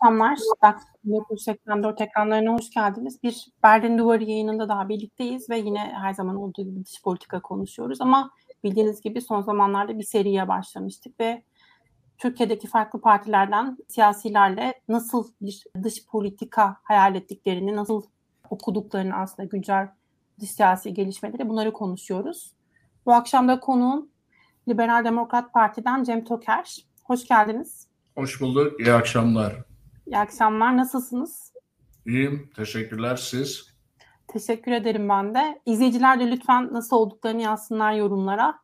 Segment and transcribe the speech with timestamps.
[0.00, 0.38] akşamlar.
[0.62, 0.82] Dax
[1.38, 3.22] 84 ekranlarına hoş geldiniz.
[3.22, 8.00] Bir Berlin Duvarı yayınında daha birlikteyiz ve yine her zaman olduğu gibi dış politika konuşuyoruz
[8.00, 8.30] ama
[8.64, 11.42] bildiğiniz gibi son zamanlarda bir seriye başlamıştık ve
[12.18, 18.02] Türkiye'deki farklı partilerden siyasilerle nasıl bir dış politika hayal ettiklerini, nasıl
[18.50, 19.88] okuduklarını aslında güncel
[20.40, 22.52] dış siyasi gelişmeleri bunları konuşuyoruz.
[23.06, 24.08] Bu akşam da konuğum
[24.68, 26.76] Liberal Demokrat Parti'den Cem Toker.
[27.04, 27.88] Hoş geldiniz.
[28.16, 28.80] Hoş bulduk.
[28.80, 29.67] İyi akşamlar.
[30.08, 30.76] İyi akşamlar.
[30.76, 31.52] Nasılsınız?
[32.06, 32.50] İyiyim.
[32.56, 33.16] Teşekkürler.
[33.16, 33.74] Siz?
[34.28, 35.60] Teşekkür ederim ben de.
[35.66, 38.54] İzleyiciler de lütfen nasıl olduklarını yazsınlar yorumlara.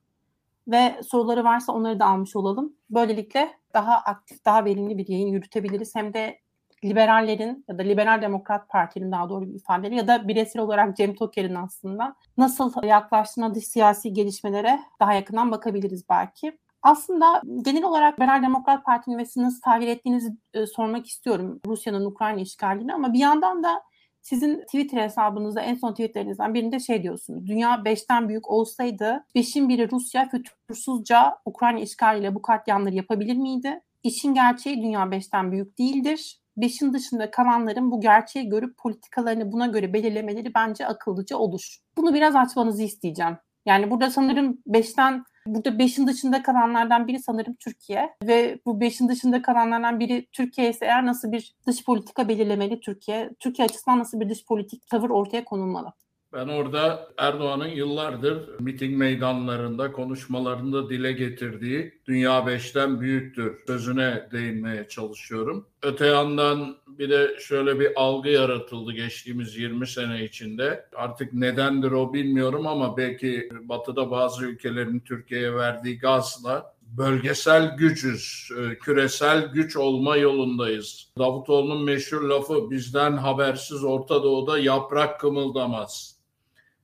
[0.69, 2.73] Ve soruları varsa onları da almış olalım.
[2.91, 5.95] Böylelikle daha aktif, daha verimli bir yayın yürütebiliriz.
[5.95, 6.41] Hem de
[6.84, 11.14] liberallerin ya da liberal demokrat partinin daha doğru bir ifadeleri ya da bireysel olarak Cem
[11.14, 16.58] Toker'in aslında nasıl yaklaştığına dış siyasi gelişmelere daha yakından bakabiliriz belki.
[16.85, 22.41] Aslında genel olarak Liberal Demokrat Parti'nin ve nasıl takip ettiğinizi e, sormak istiyorum Rusya'nın Ukrayna
[22.41, 23.83] işgalini ama bir yandan da
[24.23, 27.47] sizin Twitter hesabınızda en son tweetlerinizden birinde şey diyorsunuz.
[27.47, 33.81] Dünya beşten büyük olsaydı beşin biri Rusya fütursuzca Ukrayna işgaliyle bu katliamları yapabilir miydi?
[34.03, 36.41] İşin gerçeği dünya beşten büyük değildir.
[36.57, 41.77] Beşin dışında kalanların bu gerçeği görüp politikalarını buna göre belirlemeleri bence akıllıca olur.
[41.97, 43.37] Bunu biraz açmanızı isteyeceğim.
[43.67, 49.42] Yani burada sanırım beşten Burada beşin dışında kalanlardan biri sanırım Türkiye ve bu beşin dışında
[49.42, 53.31] kalanlardan biri Türkiye ise eğer nasıl bir dış politika belirlemeli Türkiye?
[53.41, 55.92] Türkiye açısından nasıl bir dış politik tavır ortaya konulmalı?
[56.35, 65.67] Ben orada Erdoğan'ın yıllardır miting meydanlarında konuşmalarında dile getirdiği dünya beşten büyüktür sözüne değinmeye çalışıyorum.
[65.83, 70.86] Öte yandan bir de şöyle bir algı yaratıldı geçtiğimiz 20 sene içinde.
[70.97, 78.79] Artık nedendir o bilmiyorum ama belki batıda bazı ülkelerin Türkiye'ye verdiği gazla bölgesel gücüz, e,
[78.79, 81.08] küresel güç olma yolundayız.
[81.19, 86.14] Davutoğlu'nun meşhur lafı bizden habersiz Orta Doğu'da yaprak kımıldamaz.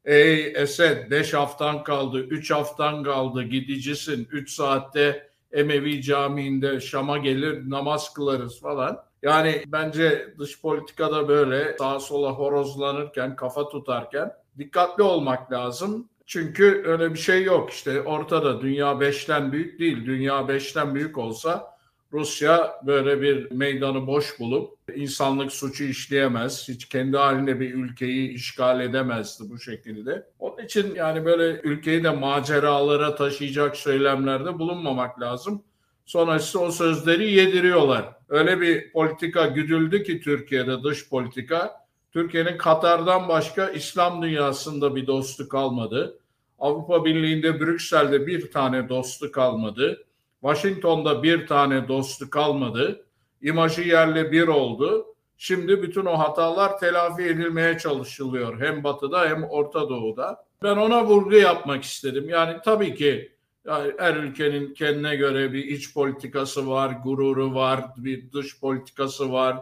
[0.05, 7.71] Ey Esed 5 haftan kaldı, 3 haftan kaldı, gidicisin, 3 saatte Emevi Camii'nde Şam'a gelir
[7.71, 9.03] namaz kılarız falan.
[9.23, 16.09] Yani bence dış politikada böyle sağa sola horozlanırken, kafa tutarken dikkatli olmak lazım.
[16.27, 20.07] Çünkü öyle bir şey yok işte ortada dünya beşten büyük değil.
[20.07, 21.79] Dünya beşten büyük olsa
[22.13, 26.69] Rusya böyle bir meydanı boş bulup insanlık suçu işleyemez.
[26.69, 30.27] Hiç kendi halinde bir ülkeyi işgal edemezdi bu şekilde.
[30.39, 35.63] Onun için yani böyle ülkeyi de maceralara taşıyacak söylemlerde bulunmamak lazım.
[36.07, 38.05] Sonrası o sözleri yediriyorlar.
[38.29, 41.87] Öyle bir politika güdüldü ki Türkiye'de dış politika.
[42.13, 46.19] Türkiye'nin Katar'dan başka İslam dünyasında bir dostu kalmadı.
[46.59, 50.05] Avrupa Birliği'nde Brüksel'de bir tane dostu kalmadı.
[50.41, 53.05] Washington'da bir tane dostu kalmadı.
[53.43, 55.07] İmajı yerle bir oldu.
[55.37, 60.45] Şimdi bütün o hatalar telafi edilmeye çalışılıyor hem batıda hem Orta Doğu'da.
[60.63, 62.29] Ben ona vurgu yapmak istedim.
[62.29, 63.33] Yani tabii ki
[63.67, 69.57] yani her ülkenin kendine göre bir iç politikası var, gururu var, bir dış politikası var,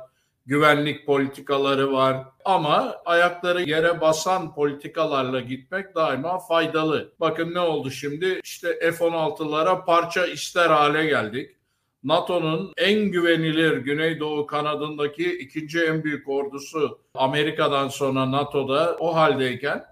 [0.49, 2.25] güvenlik politikaları var.
[2.45, 7.13] Ama ayakları yere basan politikalarla gitmek daima faydalı.
[7.21, 8.41] Bakın ne oldu şimdi?
[8.45, 11.51] İşte F-16'lara parça ister hale geldik.
[12.05, 19.85] NATO'nun en güvenilir Güneydoğu kanadındaki ikinci en büyük ordusu Amerika'dan sonra NATO'da o haldeyken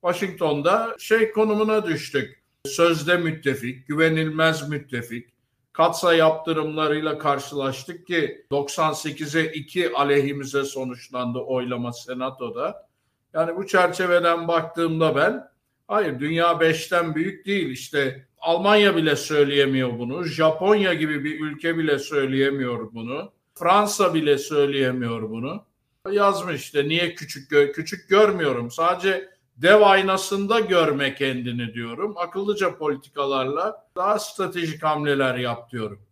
[0.00, 2.42] Washington'da şey konumuna düştük.
[2.64, 5.28] Sözde müttefik, güvenilmez müttefik
[5.72, 12.88] katsa yaptırımlarıyla karşılaştık ki 98'e 2 aleyhimize sonuçlandı oylama senatoda.
[13.34, 15.48] Yani bu çerçeveden baktığımda ben
[15.88, 20.24] hayır dünya 5'ten büyük değil işte Almanya bile söyleyemiyor bunu.
[20.24, 23.32] Japonya gibi bir ülke bile söyleyemiyor bunu.
[23.54, 25.64] Fransa bile söyleyemiyor bunu.
[26.10, 28.70] Yazmış işte niye küçük gö küçük görmüyorum.
[28.70, 29.28] Sadece
[29.62, 32.14] dev aynasında görme kendini diyorum.
[32.16, 36.02] Akıllıca politikalarla daha stratejik hamleler yap diyorum.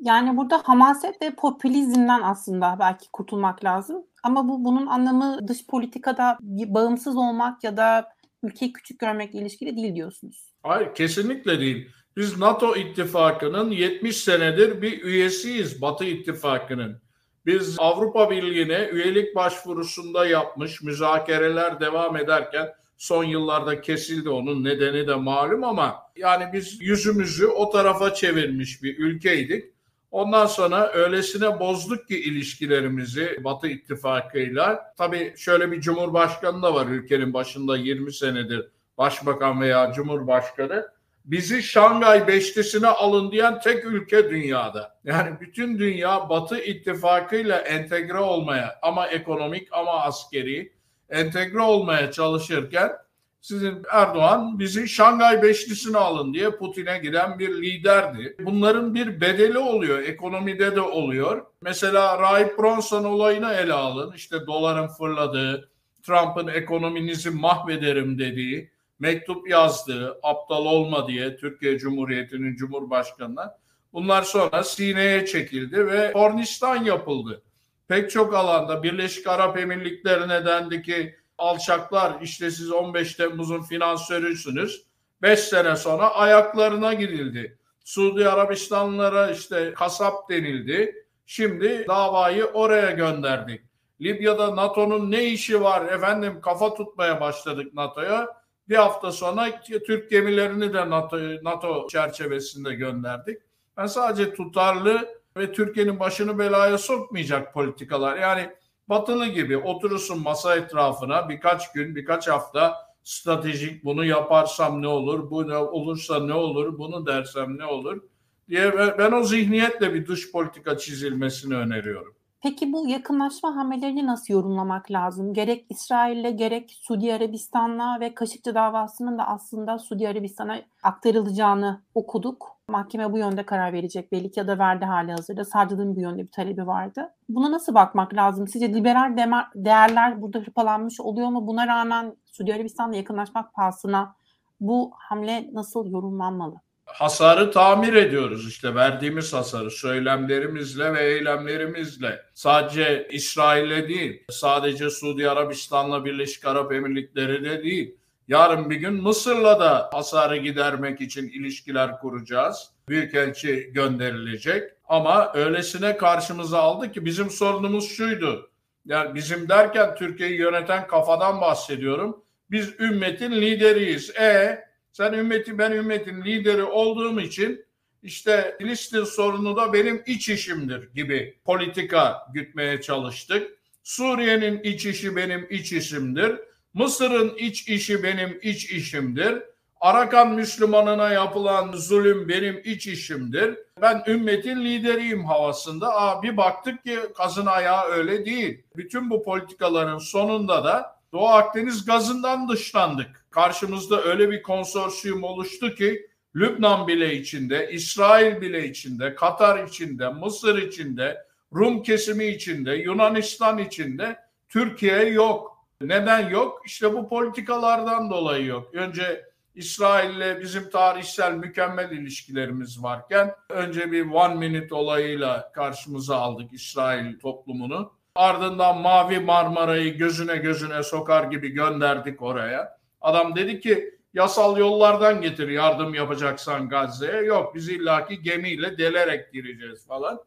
[0.00, 4.04] Yani burada hamaset ve popülizmden aslında belki kurtulmak lazım.
[4.22, 8.08] Ama bu bunun anlamı dış politikada bağımsız olmak ya da
[8.42, 10.52] ülkeyi küçük görmekle ilişkili değil diyorsunuz.
[10.62, 11.90] Hayır kesinlikle değil.
[12.16, 17.03] Biz NATO ittifakının 70 senedir bir üyesiyiz Batı ittifakının.
[17.46, 25.14] Biz Avrupa Birliği'ne üyelik başvurusunda yapmış müzakereler devam ederken son yıllarda kesildi onun nedeni de
[25.14, 29.74] malum ama yani biz yüzümüzü o tarafa çevirmiş bir ülkeydik.
[30.10, 34.94] Ondan sonra öylesine bozduk ki ilişkilerimizi Batı ittifakıyla.
[34.98, 38.68] Tabii şöyle bir cumhurbaşkanı da var ülkenin başında 20 senedir
[38.98, 40.93] başbakan veya cumhurbaşkanı.
[41.24, 44.98] Bizi Şangay Beşlisi'ne alın diyen tek ülke dünyada.
[45.04, 50.72] Yani bütün dünya Batı ittifakıyla entegre olmaya ama ekonomik ama askeri
[51.10, 52.92] entegre olmaya çalışırken
[53.40, 58.36] sizin Erdoğan bizi Şangay Beşlisi'ne alın diye Putin'e giden bir liderdi.
[58.40, 59.98] Bunların bir bedeli oluyor.
[60.02, 61.46] Ekonomide de oluyor.
[61.60, 64.12] Mesela Rahip Bronson olayını ele alın.
[64.12, 65.70] İşte doların fırladığı,
[66.02, 73.58] Trump'ın ekonominizi mahvederim dediği, mektup yazdığı, aptal olma diye Türkiye Cumhuriyeti'nin Cumhurbaşkanı'na.
[73.92, 77.42] Bunlar sonra sineye çekildi ve Kornistan yapıldı.
[77.88, 84.86] Pek çok alanda Birleşik Arap Emirlikleri'ne dendi ki alçaklar işte siz 15 Temmuz'un finansörüsünüz.
[85.22, 87.58] 5 sene sonra ayaklarına gidildi.
[87.84, 91.06] Suudi Arabistanlılara işte kasap denildi.
[91.26, 93.60] Şimdi davayı oraya gönderdik.
[94.00, 98.43] Libya'da NATO'nun ne işi var efendim kafa tutmaya başladık NATO'ya.
[98.68, 103.38] Bir hafta sonra Türk gemilerini de NATO, NATO çerçevesinde gönderdik.
[103.76, 108.16] Ben sadece tutarlı ve Türkiye'nin başını belaya sokmayacak politikalar.
[108.16, 108.50] Yani
[108.88, 115.48] batılı gibi oturursun masa etrafına birkaç gün, birkaç hafta stratejik bunu yaparsam ne olur, bu
[115.48, 118.02] ne olursa ne olur, bunu dersem ne olur
[118.48, 122.14] diye ben o zihniyetle bir dış politika çizilmesini öneriyorum.
[122.44, 125.34] Peki bu yakınlaşma hamlelerini nasıl yorumlamak lazım?
[125.34, 132.56] Gerek İsrail'le gerek Suudi Arabistan'la ve Kaşıkçı davasının da aslında Suudi Arabistan'a aktarılacağını okuduk.
[132.68, 135.44] Mahkeme bu yönde karar verecek belli ki ya da verdi hali hazırda.
[135.44, 137.14] Savcılığın bu yönde bir talebi vardı.
[137.28, 138.48] Buna nasıl bakmak lazım?
[138.48, 139.16] Sizce liberal
[139.54, 141.46] değerler burada hırpalanmış oluyor mu?
[141.46, 144.16] Buna rağmen Suudi Arabistan'la yakınlaşmak pahasına
[144.60, 146.60] bu hamle nasıl yorumlanmalı?
[146.86, 152.22] Hasarı tamir ediyoruz işte verdiğimiz hasarı söylemlerimizle ve eylemlerimizle.
[152.34, 157.96] Sadece İsrail'le değil, sadece Suudi Arabistan'la Birleşik Arap Emirlikleri de değil.
[158.28, 162.70] Yarın bir gün Mısır'la da hasarı gidermek için ilişkiler kuracağız.
[162.88, 168.50] Büyükelçi gönderilecek ama öylesine karşımıza aldı ki bizim sorunumuz şuydu.
[168.86, 172.22] Yani bizim derken Türkiye'yi yöneten kafadan bahsediyorum.
[172.50, 174.10] Biz ümmetin lideriyiz.
[174.10, 174.64] E
[174.94, 177.64] sen ümmetin ben ümmetin lideri olduğum için
[178.02, 183.50] işte Filistin sorunu da benim iç işimdir gibi politika gütmeye çalıştık.
[183.82, 186.40] Suriye'nin iç işi benim iç işimdir.
[186.74, 189.42] Mısır'ın iç işi benim iç işimdir.
[189.80, 193.58] Arakan Müslümanına yapılan zulüm benim iç işimdir.
[193.82, 195.94] Ben ümmetin lideriyim havasında.
[195.94, 198.62] Aa, bir baktık ki kazın ayağı öyle değil.
[198.76, 203.23] Bütün bu politikaların sonunda da Doğu Akdeniz gazından dışlandık.
[203.34, 210.58] Karşımızda öyle bir konsorsiyum oluştu ki Lübnan bile içinde, İsrail bile içinde, Katar içinde, Mısır
[210.58, 214.16] içinde, Rum kesimi içinde, Yunanistan içinde
[214.48, 215.66] Türkiye yok.
[215.80, 216.62] Neden yok?
[216.66, 218.74] İşte bu politikalardan dolayı yok.
[218.74, 227.18] Önce İsrail'le bizim tarihsel mükemmel ilişkilerimiz varken önce bir one minute olayıyla karşımıza aldık İsrail
[227.18, 227.92] toplumunu.
[228.14, 232.73] Ardından Mavi Marmara'yı gözüne gözüne sokar gibi gönderdik oraya.
[233.04, 237.22] Adam dedi ki yasal yollardan getir yardım yapacaksan Gazze'ye.
[237.22, 240.20] Yok biz illaki gemiyle delerek gireceğiz falan.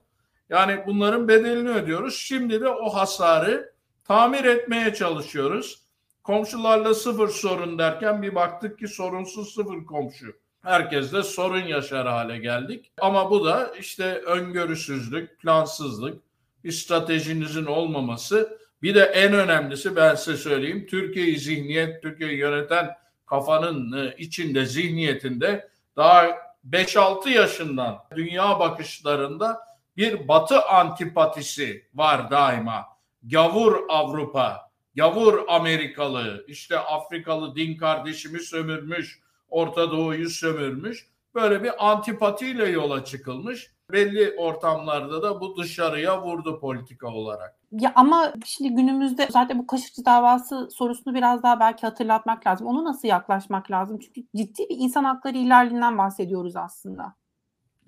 [0.50, 2.16] Yani bunların bedelini ödüyoruz.
[2.16, 5.84] Şimdi de o hasarı tamir etmeye çalışıyoruz.
[6.24, 10.34] Komşularla sıfır sorun derken bir baktık ki sorunsuz sıfır komşu.
[10.62, 12.92] Herkesle sorun yaşar hale geldik.
[13.02, 16.22] Ama bu da işte öngörüsüzlük, plansızlık,
[16.64, 18.60] bir stratejinizin olmaması.
[18.82, 20.88] Bir de en önemlisi ben size söyleyeyim.
[20.90, 26.28] Türkiye'yi zihniyet, Türkiye'yi yöneten kafanın e, içinde, zihniyetinde daha
[26.70, 29.60] 5-6 yaşından dünya bakışlarında
[29.98, 32.86] bir batı antipatisi var daima.
[33.24, 39.20] Gavur Avrupa, gavur Amerikalı, işte Afrikalı din kardeşimi sömürmüş,
[39.50, 41.08] Orta Doğu'yu sömürmüş.
[41.36, 47.56] Böyle bir antipatiyle yola çıkılmış belli ortamlarda da bu dışarıya vurdu politika olarak.
[47.72, 52.68] Ya ama şimdi günümüzde zaten bu Kaşıkçı davası sorusunu biraz daha belki hatırlatmak lazım.
[52.68, 54.00] Onu nasıl yaklaşmak lazım?
[54.00, 57.14] Çünkü ciddi bir insan hakları ihlalinden bahsediyoruz aslında.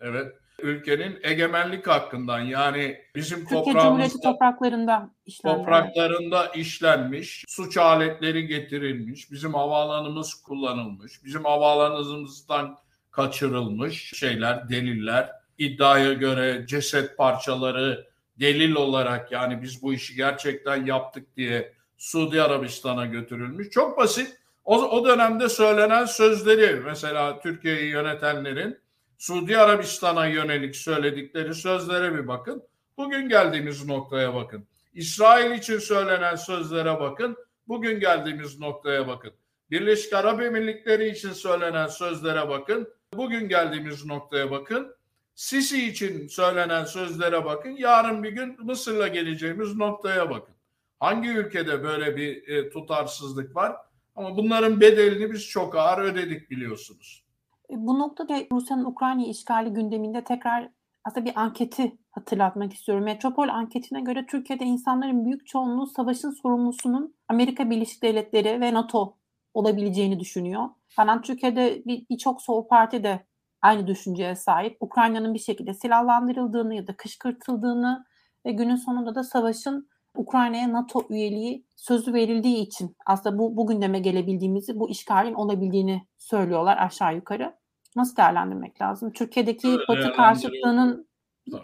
[0.02, 0.36] Evet.
[0.62, 5.60] Ülkenin egemenlik hakkından yani bizim Türkiye Cumhuriyeti topraklarında işlenmiş.
[5.60, 12.78] Topraklarında işlenmiş, suç aletleri getirilmiş, bizim havaalanımız kullanılmış, bizim havaalanımızdan
[13.12, 18.08] kaçırılmış şeyler, deliller iddiaya göre ceset parçaları
[18.40, 23.70] delil olarak yani biz bu işi gerçekten yaptık diye Suudi Arabistan'a götürülmüş.
[23.70, 24.38] Çok basit.
[24.66, 28.80] O, o dönemde söylenen sözleri mesela Türkiye'yi yönetenlerin
[29.18, 32.64] Suudi Arabistan'a yönelik söyledikleri sözlere bir bakın.
[32.98, 34.68] Bugün geldiğimiz noktaya bakın.
[34.94, 37.38] İsrail için söylenen sözlere bakın.
[37.68, 39.32] Bugün geldiğimiz noktaya bakın.
[39.72, 44.96] Birleşik Arap Emirlikleri için söylenen sözlere bakın Bugün geldiğimiz noktaya bakın.
[45.40, 47.70] Sisi için söylenen sözlere bakın.
[47.70, 50.56] Yarın bir gün Mısır'la geleceğimiz noktaya bakın.
[51.00, 53.76] Hangi ülkede böyle bir e, tutarsızlık var?
[54.16, 57.24] Ama bunların bedelini biz çok ağır ödedik biliyorsunuz.
[57.70, 60.70] E, bu noktada Rusya'nın Ukrayna işgali gündeminde tekrar
[61.04, 63.04] aslında bir anketi hatırlatmak istiyorum.
[63.04, 69.18] Metropol anketine göre Türkiye'de insanların büyük çoğunluğu savaşın sorumlusunun Amerika Birleşik Devletleri ve NATO
[69.54, 70.70] olabileceğini düşünüyor.
[70.88, 73.29] Falan Türkiye'de birçok bir sol parti de
[73.62, 74.78] aynı düşünceye sahip.
[74.80, 78.06] Ukrayna'nın bir şekilde silahlandırıldığını ya da kışkırtıldığını
[78.46, 84.00] ve günün sonunda da savaşın Ukrayna'ya NATO üyeliği sözü verildiği için aslında bu, bu gündeme
[84.00, 87.60] gelebildiğimizi, bu işgalin olabildiğini söylüyorlar aşağı yukarı.
[87.96, 89.12] Nasıl değerlendirmek lazım?
[89.12, 91.10] Türkiye'deki evet, Batı karşıtlığının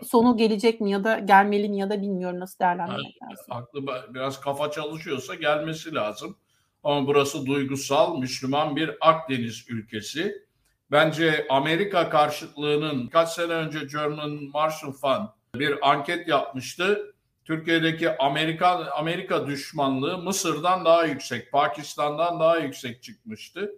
[0.03, 3.45] sonu gelecek mi ya da gelmeli mi ya da bilmiyorum nasıl değerlendirmek evet, lazım.
[3.49, 6.37] Aklı biraz kafa çalışıyorsa gelmesi lazım.
[6.83, 10.44] Ama burası duygusal, Müslüman bir Akdeniz ülkesi.
[10.91, 17.15] Bence Amerika karşıtlığının kaç sene önce German Marshall Fund bir anket yapmıştı.
[17.45, 23.71] Türkiye'deki Amerika Amerika düşmanlığı Mısır'dan daha yüksek, Pakistan'dan daha yüksek çıkmıştı.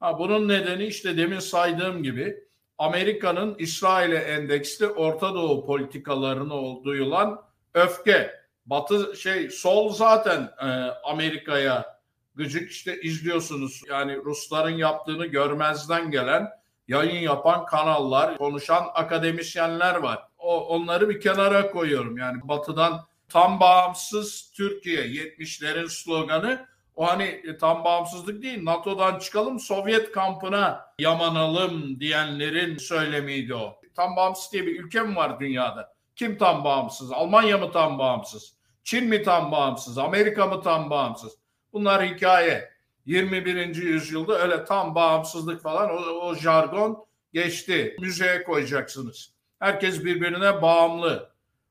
[0.00, 2.36] Ha, bunun nedeni işte demin saydığım gibi
[2.78, 7.42] Amerika'nın İsrail'e endeksli Orta Doğu politikalarına duyulan
[7.74, 8.38] öfke.
[8.66, 10.66] Batı şey sol zaten e,
[11.04, 11.97] Amerika'ya
[12.38, 13.82] gıcık işte izliyorsunuz.
[13.88, 16.48] Yani Rusların yaptığını görmezden gelen
[16.88, 20.18] yayın yapan kanallar, konuşan akademisyenler var.
[20.38, 22.16] O onları bir kenara koyuyorum.
[22.18, 26.66] Yani Batı'dan tam bağımsız Türkiye 70'lerin sloganı
[26.96, 33.80] o hani e, tam bağımsızlık değil NATO'dan çıkalım Sovyet kampına yamanalım diyenlerin söylemiydi o.
[33.96, 35.92] Tam bağımsız diye bir ülke mi var dünyada?
[36.16, 37.12] Kim tam bağımsız?
[37.12, 38.54] Almanya mı tam bağımsız?
[38.84, 39.98] Çin mi tam bağımsız?
[39.98, 41.32] Amerika mı tam bağımsız?
[41.72, 42.70] Bunlar hikaye.
[43.06, 43.74] 21.
[43.76, 47.96] yüzyılda öyle tam bağımsızlık falan o, o jargon geçti.
[48.00, 49.32] Müzeye koyacaksınız.
[49.58, 51.30] Herkes birbirine bağımlı.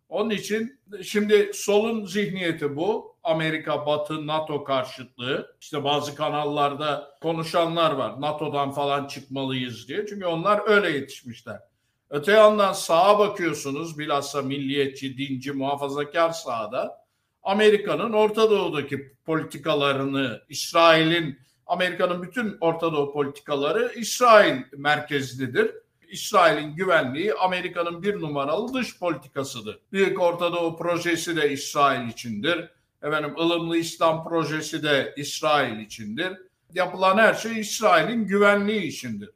[0.10, 3.18] Onun için şimdi solun zihniyeti bu.
[3.24, 5.56] Amerika, Batı, NATO karşıtlığı.
[5.62, 8.22] İşte bazı kanallarda konuşanlar var.
[8.22, 10.06] NATO'dan falan çıkmalıyız diye.
[10.06, 11.60] Çünkü onlar öyle yetişmişler.
[12.10, 17.07] Öte yandan sağa bakıyorsunuz bilhassa milliyetçi, dinci, muhafazakar sahada.
[17.48, 25.72] Amerika'nın Orta Doğu'daki politikalarını, İsrail'in, Amerika'nın bütün Orta Doğu politikaları İsrail merkezlidir
[26.10, 29.80] İsrail'in güvenliği Amerika'nın bir numaralı dış politikasıdır.
[29.92, 32.70] Büyük Orta Doğu projesi de İsrail içindir.
[33.04, 36.34] Efendim ılımlı İslam projesi de İsrail içindir.
[36.74, 39.30] Yapılan her şey İsrail'in güvenliği içindir.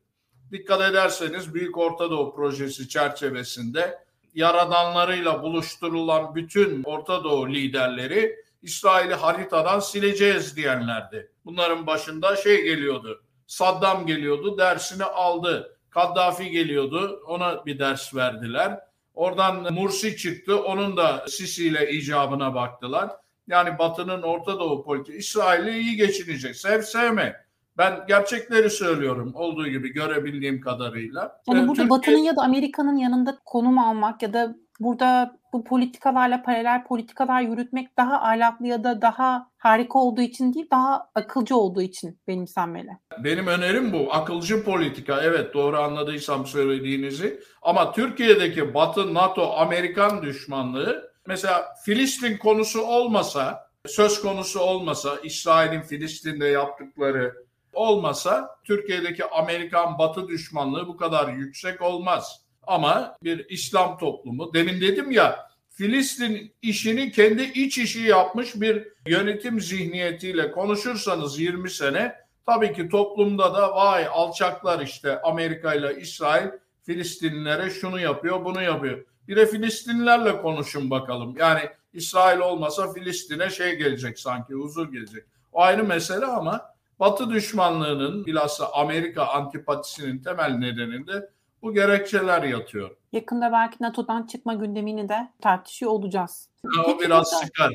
[0.52, 3.98] Dikkat ederseniz Büyük Orta Doğu projesi çerçevesinde
[4.34, 11.32] yaradanlarıyla buluşturulan bütün Orta Doğu liderleri İsrail'i haritadan sileceğiz diyenlerdi.
[11.46, 13.24] Bunların başında şey geliyordu.
[13.48, 15.78] Saddam geliyordu, dersini aldı.
[15.90, 17.24] Kaddafi geliyordu.
[17.28, 18.80] Ona bir ders verdiler.
[19.14, 20.64] Oradan Mursi çıktı.
[20.64, 23.12] Onun da Sisi ile icabına baktılar.
[23.48, 26.56] Yani Batı'nın Orta Doğu politikası İsrail'le iyi geçinecek.
[26.56, 27.46] Sev sevme.
[27.78, 31.42] Ben gerçekleri söylüyorum olduğu gibi görebildiğim kadarıyla.
[31.48, 31.90] Yani burada Türkiye...
[31.90, 37.98] Batı'nın ya da Amerika'nın yanında konum almak ya da burada bu politikalarla paralel politikalar yürütmek
[37.98, 42.90] daha ahlaklı ya da daha harika olduğu için değil, daha akılcı olduğu için benimsenmeli.
[43.24, 44.14] Benim önerim bu.
[44.14, 45.22] Akılcı politika.
[45.22, 47.40] Evet doğru anladıysam söylediğinizi.
[47.62, 56.48] Ama Türkiye'deki Batı, NATO, Amerikan düşmanlığı mesela Filistin konusu olmasa, söz konusu olmasa, İsrail'in Filistin'de
[56.48, 57.34] yaptıkları
[57.74, 62.42] olmasa Türkiye'deki Amerikan Batı düşmanlığı bu kadar yüksek olmaz.
[62.68, 69.60] Ama bir İslam toplumu demin dedim ya Filistin işini kendi iç işi yapmış bir yönetim
[69.62, 76.48] zihniyetiyle konuşursanız 20 sene tabii ki toplumda da vay alçaklar işte Amerika ile İsrail
[76.84, 79.06] Filistinlilere şunu yapıyor bunu yapıyor.
[79.28, 81.36] Bir de Filistinlilerle konuşun bakalım.
[81.40, 81.62] Yani
[81.94, 85.24] İsrail olmasa Filistin'e şey gelecek sanki huzur gelecek.
[85.54, 86.71] O ayrı mesele ama
[87.02, 91.30] Batı düşmanlığının bilhassa Amerika antipatisinin temel nedeninde
[91.62, 92.90] bu gerekçeler yatıyor.
[93.12, 96.50] Yakında belki NATO'dan çıkma gündemini de tartışıyor olacağız.
[96.76, 97.72] Ha, o biraz sıkar.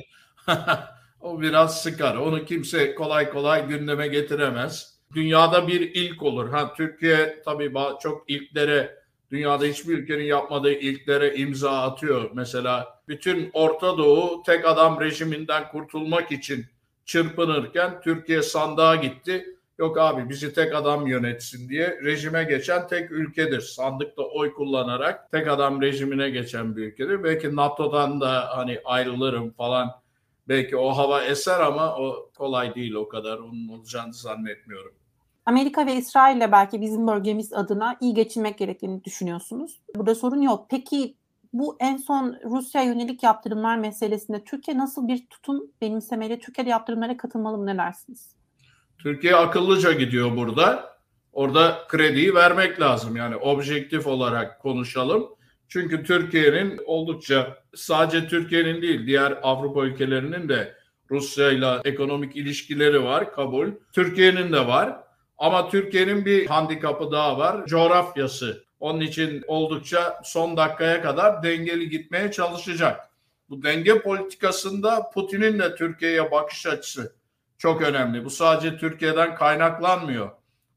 [1.20, 2.16] o biraz sıkar.
[2.16, 4.96] Onu kimse kolay kolay gündeme getiremez.
[5.14, 6.50] Dünyada bir ilk olur.
[6.50, 8.98] Ha Türkiye tabii çok ilklere
[9.30, 12.30] dünyada hiçbir ülkenin yapmadığı ilklere imza atıyor.
[12.34, 16.66] Mesela bütün Orta Doğu tek adam rejiminden kurtulmak için
[17.06, 23.60] çırpınırken Türkiye sandığa gitti Yok abi bizi tek adam yönetsin diye rejime geçen tek ülkedir.
[23.60, 27.24] Sandıkta oy kullanarak tek adam rejimine geçen bir ülkedir.
[27.24, 29.90] Belki NATO'dan da hani ayrılırım falan
[30.48, 33.38] belki o hava eser ama o kolay değil o kadar.
[33.38, 34.92] Onun olacağını zannetmiyorum.
[35.46, 39.80] Amerika ve İsrail ile belki bizim bölgemiz adına iyi geçinmek gerektiğini düşünüyorsunuz.
[39.96, 40.66] Burada sorun yok.
[40.70, 41.14] Peki
[41.58, 47.58] bu en son Rusya yönelik yaptırımlar meselesinde Türkiye nasıl bir tutum benimsemeyle Türkiye'de yaptırımlara katılmalı
[47.58, 48.36] mı ne dersiniz?
[48.98, 50.96] Türkiye akıllıca gidiyor burada.
[51.32, 53.16] Orada krediyi vermek lazım.
[53.16, 55.28] Yani objektif olarak konuşalım.
[55.68, 60.74] Çünkü Türkiye'nin oldukça sadece Türkiye'nin değil diğer Avrupa ülkelerinin de
[61.10, 63.70] Rusya ile ekonomik ilişkileri var kabul.
[63.92, 64.96] Türkiye'nin de var.
[65.38, 67.66] Ama Türkiye'nin bir handikapı daha var.
[67.66, 68.65] Coğrafyası.
[68.80, 73.10] Onun için oldukça son dakikaya kadar dengeli gitmeye çalışacak.
[73.50, 77.16] Bu denge politikasında Putin'in de Türkiye'ye bakış açısı
[77.58, 78.24] çok önemli.
[78.24, 80.30] Bu sadece Türkiye'den kaynaklanmıyor.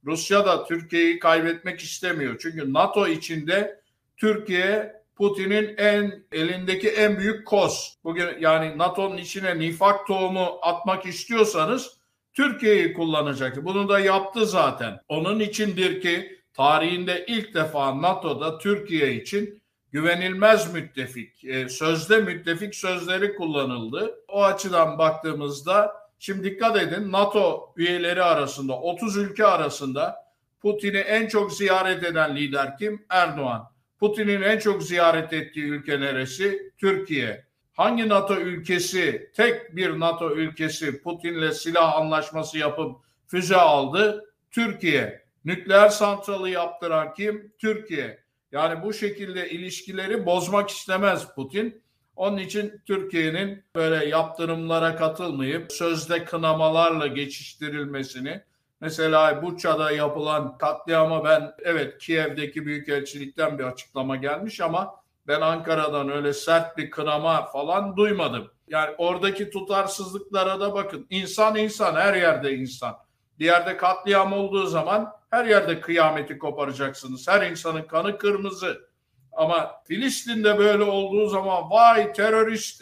[0.05, 2.37] Rusya da Türkiye'yi kaybetmek istemiyor.
[2.39, 3.81] Çünkü NATO içinde
[4.17, 7.97] Türkiye Putin'in en elindeki en büyük koz.
[8.03, 11.97] Bugün yani NATO'nun içine nifak tohumu atmak istiyorsanız
[12.33, 13.65] Türkiye'yi kullanacaktı.
[13.65, 14.99] Bunu da yaptı zaten.
[15.07, 19.61] Onun içindir ki tarihinde ilk defa NATO'da Türkiye için
[19.91, 24.15] güvenilmez müttefik, e, sözde müttefik sözleri kullanıldı.
[24.27, 30.15] O açıdan baktığımızda şimdi dikkat edin NATO üyeleri arasında 30 ülke arasında
[30.61, 33.05] Putin'i en çok ziyaret eden lider kim?
[33.09, 33.71] Erdoğan.
[33.99, 36.71] Putin'in en çok ziyaret ettiği ülke neresi?
[36.77, 37.45] Türkiye.
[37.73, 42.95] Hangi NATO ülkesi, tek bir NATO ülkesi Putin'le silah anlaşması yapıp
[43.27, 44.25] füze aldı?
[44.51, 45.28] Türkiye.
[45.45, 47.53] Nükleer santralı yaptıran kim?
[47.57, 48.23] Türkiye.
[48.51, 51.81] Yani bu şekilde ilişkileri bozmak istemez Putin.
[52.15, 58.41] Onun için Türkiye'nin böyle yaptırımlara katılmayıp sözde kınamalarla geçiştirilmesini
[58.81, 64.95] Mesela Buça'da yapılan katliama ben evet Kiev'deki büyükelçilikten bir açıklama gelmiş ama
[65.27, 68.51] ben Ankara'dan öyle sert bir kınama falan duymadım.
[68.67, 71.07] Yani oradaki tutarsızlıklara da bakın.
[71.09, 72.95] İnsan insan her yerde insan.
[73.39, 77.27] Bir yerde katliam olduğu zaman her yerde kıyameti koparacaksınız.
[77.27, 78.89] Her insanın kanı kırmızı.
[79.31, 82.81] Ama Filistin'de böyle olduğu zaman vay terörist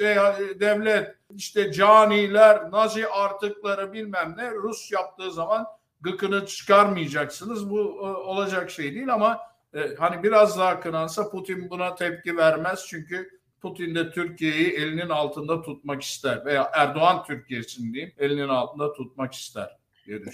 [0.60, 5.66] devlet işte caniler, nazi artıkları bilmem ne Rus yaptığı zaman
[6.02, 7.70] gıkını çıkarmayacaksınız.
[7.70, 9.40] Bu e, olacak şey değil ama
[9.74, 12.86] e, hani biraz daha kınansa Putin buna tepki vermez.
[12.90, 19.34] Çünkü Putin de Türkiye'yi elinin altında tutmak ister veya Erdoğan Türkiye'sini diyeyim elinin altında tutmak
[19.34, 19.78] ister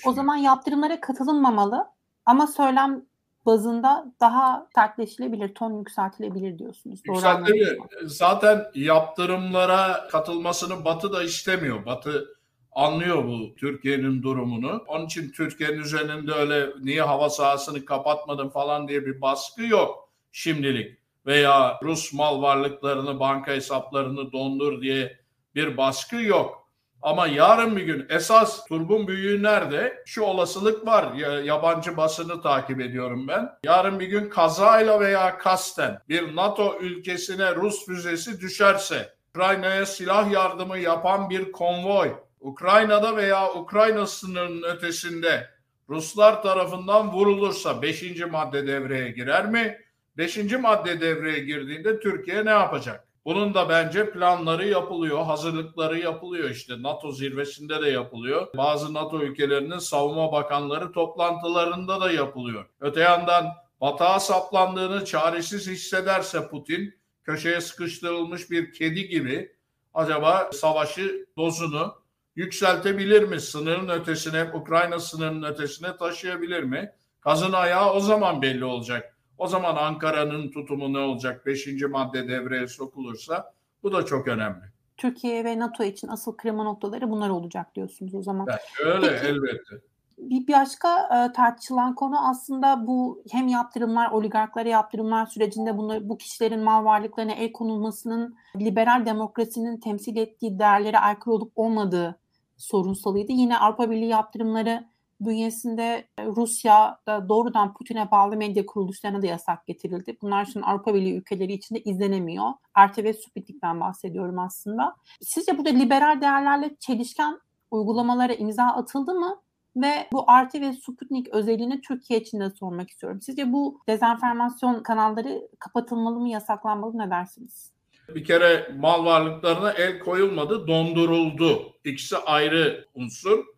[0.05, 1.92] O zaman yaptırımlara katılınmamalı
[2.25, 3.05] ama söylem
[3.45, 6.99] bazında daha sertleşilebilir, ton yükseltilebilir diyorsunuz.
[7.05, 7.79] Yükseltilebilir.
[8.03, 11.85] Zaten yaptırımlara katılmasını Batı da istemiyor.
[11.85, 12.27] Batı
[12.71, 14.83] anlıyor bu Türkiye'nin durumunu.
[14.87, 20.97] Onun için Türkiye'nin üzerinde öyle niye hava sahasını kapatmadın falan diye bir baskı yok şimdilik.
[21.25, 25.19] Veya Rus mal varlıklarını, banka hesaplarını dondur diye
[25.55, 26.62] bir baskı yok.
[27.03, 30.03] Ama yarın bir gün esas turbun büyüğü nerede?
[30.05, 31.13] Şu olasılık var.
[31.43, 33.49] Yabancı basını takip ediyorum ben.
[33.63, 40.77] Yarın bir gün kazayla veya kasten bir NATO ülkesine Rus füzesi düşerse Ukrayna'ya silah yardımı
[40.77, 45.49] yapan bir konvoy Ukrayna'da veya Ukrayna sınırının ötesinde
[45.89, 48.03] Ruslar tarafından vurulursa 5.
[48.31, 49.77] madde devreye girer mi?
[50.17, 50.37] 5.
[50.59, 53.07] madde devreye girdiğinde Türkiye ne yapacak?
[53.25, 58.47] Bunun da bence planları yapılıyor, hazırlıkları yapılıyor işte NATO zirvesinde de yapılıyor.
[58.57, 62.65] Bazı NATO ülkelerinin savunma bakanları toplantılarında da yapılıyor.
[62.79, 63.45] Öte yandan
[63.81, 69.55] batağa saplandığını çaresiz hissederse Putin köşeye sıkıştırılmış bir kedi gibi
[69.93, 71.95] acaba savaşı dozunu
[72.35, 73.39] yükseltebilir mi?
[73.39, 76.91] Sınırın ötesine, Ukrayna sınırının ötesine taşıyabilir mi?
[77.21, 79.12] Kazın ayağı o zaman belli olacak.
[79.43, 81.45] O zaman Ankara'nın tutumu ne olacak?
[81.45, 83.53] Beşinci madde devreye sokulursa
[83.83, 84.63] bu da çok önemli.
[84.97, 88.47] Türkiye ve NATO için asıl kırma noktaları bunlar olacak diyorsunuz o zaman.
[88.49, 89.75] Yani öyle Peki, elbette.
[90.17, 96.63] Bir başka e, tartışılan konu aslında bu hem yaptırımlar, oligarklara yaptırımlar sürecinde bunlar, bu kişilerin
[96.63, 102.19] mal varlıklarına el konulmasının liberal demokrasinin temsil ettiği değerlere aykırı olup olmadığı
[102.57, 103.31] sorunsalıydı.
[103.31, 104.92] Yine Avrupa Birliği yaptırımları
[105.25, 110.17] bünyesinde e, Rusya da doğrudan Putin'e bağlı medya kuruluşlarına da yasak getirildi.
[110.21, 112.51] Bunlar şimdi Avrupa Birliği ülkeleri içinde izlenemiyor.
[112.79, 114.95] RTV Sputnik'ten bahsediyorum aslında.
[115.21, 117.39] Sizce burada liberal değerlerle çelişken
[117.71, 119.39] uygulamalara imza atıldı mı?
[119.75, 123.21] Ve bu RT ve Sputnik özelliğini Türkiye için de sormak istiyorum.
[123.21, 127.73] Sizce bu dezenformasyon kanalları kapatılmalı mı, yasaklanmalı mı ne dersiniz?
[128.09, 131.73] Bir kere mal varlıklarına el koyulmadı, donduruldu.
[131.85, 133.52] İkisi ayrı unsur.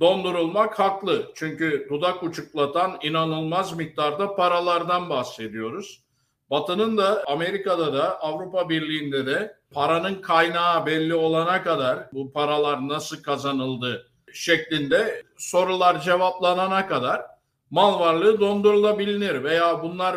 [0.00, 1.32] Dondurulmak haklı.
[1.34, 6.02] Çünkü dudak uçuklatan inanılmaz miktarda paralardan bahsediyoruz.
[6.50, 13.22] Batı'nın da Amerika'da da Avrupa Birliği'nde de paranın kaynağı belli olana kadar bu paralar nasıl
[13.22, 17.22] kazanıldı şeklinde sorular cevaplanana kadar
[17.70, 20.16] mal varlığı dondurulabilir veya bunlar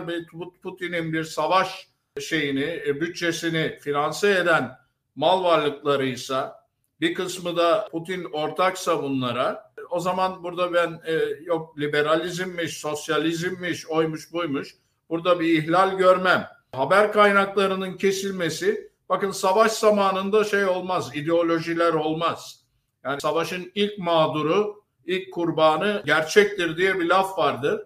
[0.64, 1.88] Putin'in bir savaş
[2.22, 4.78] şeyini, e, bütçesini finanse eden
[5.16, 6.60] mal varlıklarıysa
[7.02, 14.34] bir kısmı da Putin ortaksa bunlara o zaman burada ben e, yok liberalizmmiş, sosyalizmmiş, oymuş
[14.34, 14.76] buymuş
[15.10, 16.48] burada bir ihlal görmem.
[16.72, 22.64] Haber kaynaklarının kesilmesi bakın savaş zamanında şey olmaz, ideolojiler olmaz.
[23.04, 27.82] Yani savaşın ilk mağduru, ilk kurbanı gerçektir diye bir laf vardır.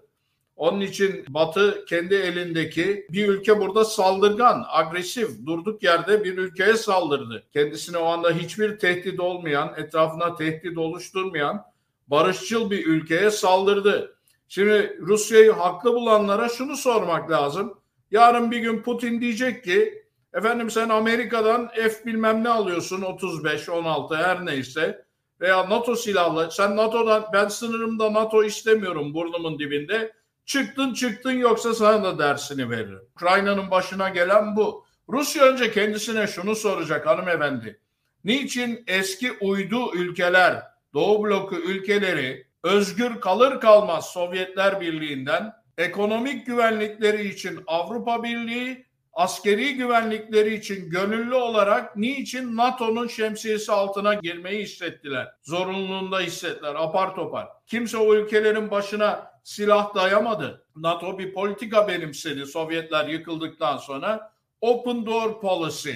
[0.56, 7.44] Onun için Batı kendi elindeki bir ülke burada saldırgan, agresif, durduk yerde bir ülkeye saldırdı.
[7.54, 11.66] Kendisine o anda hiçbir tehdit olmayan, etrafına tehdit oluşturmayan
[12.08, 14.18] barışçıl bir ülkeye saldırdı.
[14.48, 17.78] Şimdi Rusya'yı haklı bulanlara şunu sormak lazım.
[18.12, 24.16] Yarın bir gün Putin diyecek ki efendim sen Amerika'dan F bilmem ne alıyorsun 35, 16
[24.16, 25.06] her neyse
[25.42, 30.14] veya NATO silahlı sen NATO'dan ben sınırımda NATO istemiyorum burnumun dibinde
[30.46, 33.02] Çıktın çıktın yoksa sana da dersini veririm.
[33.12, 34.86] Ukrayna'nın başına gelen bu.
[35.10, 37.80] Rusya önce kendisine şunu soracak hanımefendi.
[38.24, 40.64] Niçin eski uydu ülkeler,
[40.94, 50.56] Doğu bloku ülkeleri özgür kalır kalmaz Sovyetler Birliği'nden ekonomik güvenlikleri için Avrupa Birliği, askeri güvenlikleri
[50.56, 55.36] için gönüllü olarak niçin NATO'nun şemsiyesi altına girmeyi hissettiler?
[55.44, 57.48] Zorunluluğunda hissettiler apar topar.
[57.68, 60.66] Kimse o ülkelerin başına silah dayamadı.
[60.76, 64.34] NATO bir politika benimsedi Sovyetler yıkıldıktan sonra.
[64.62, 65.92] Open door policy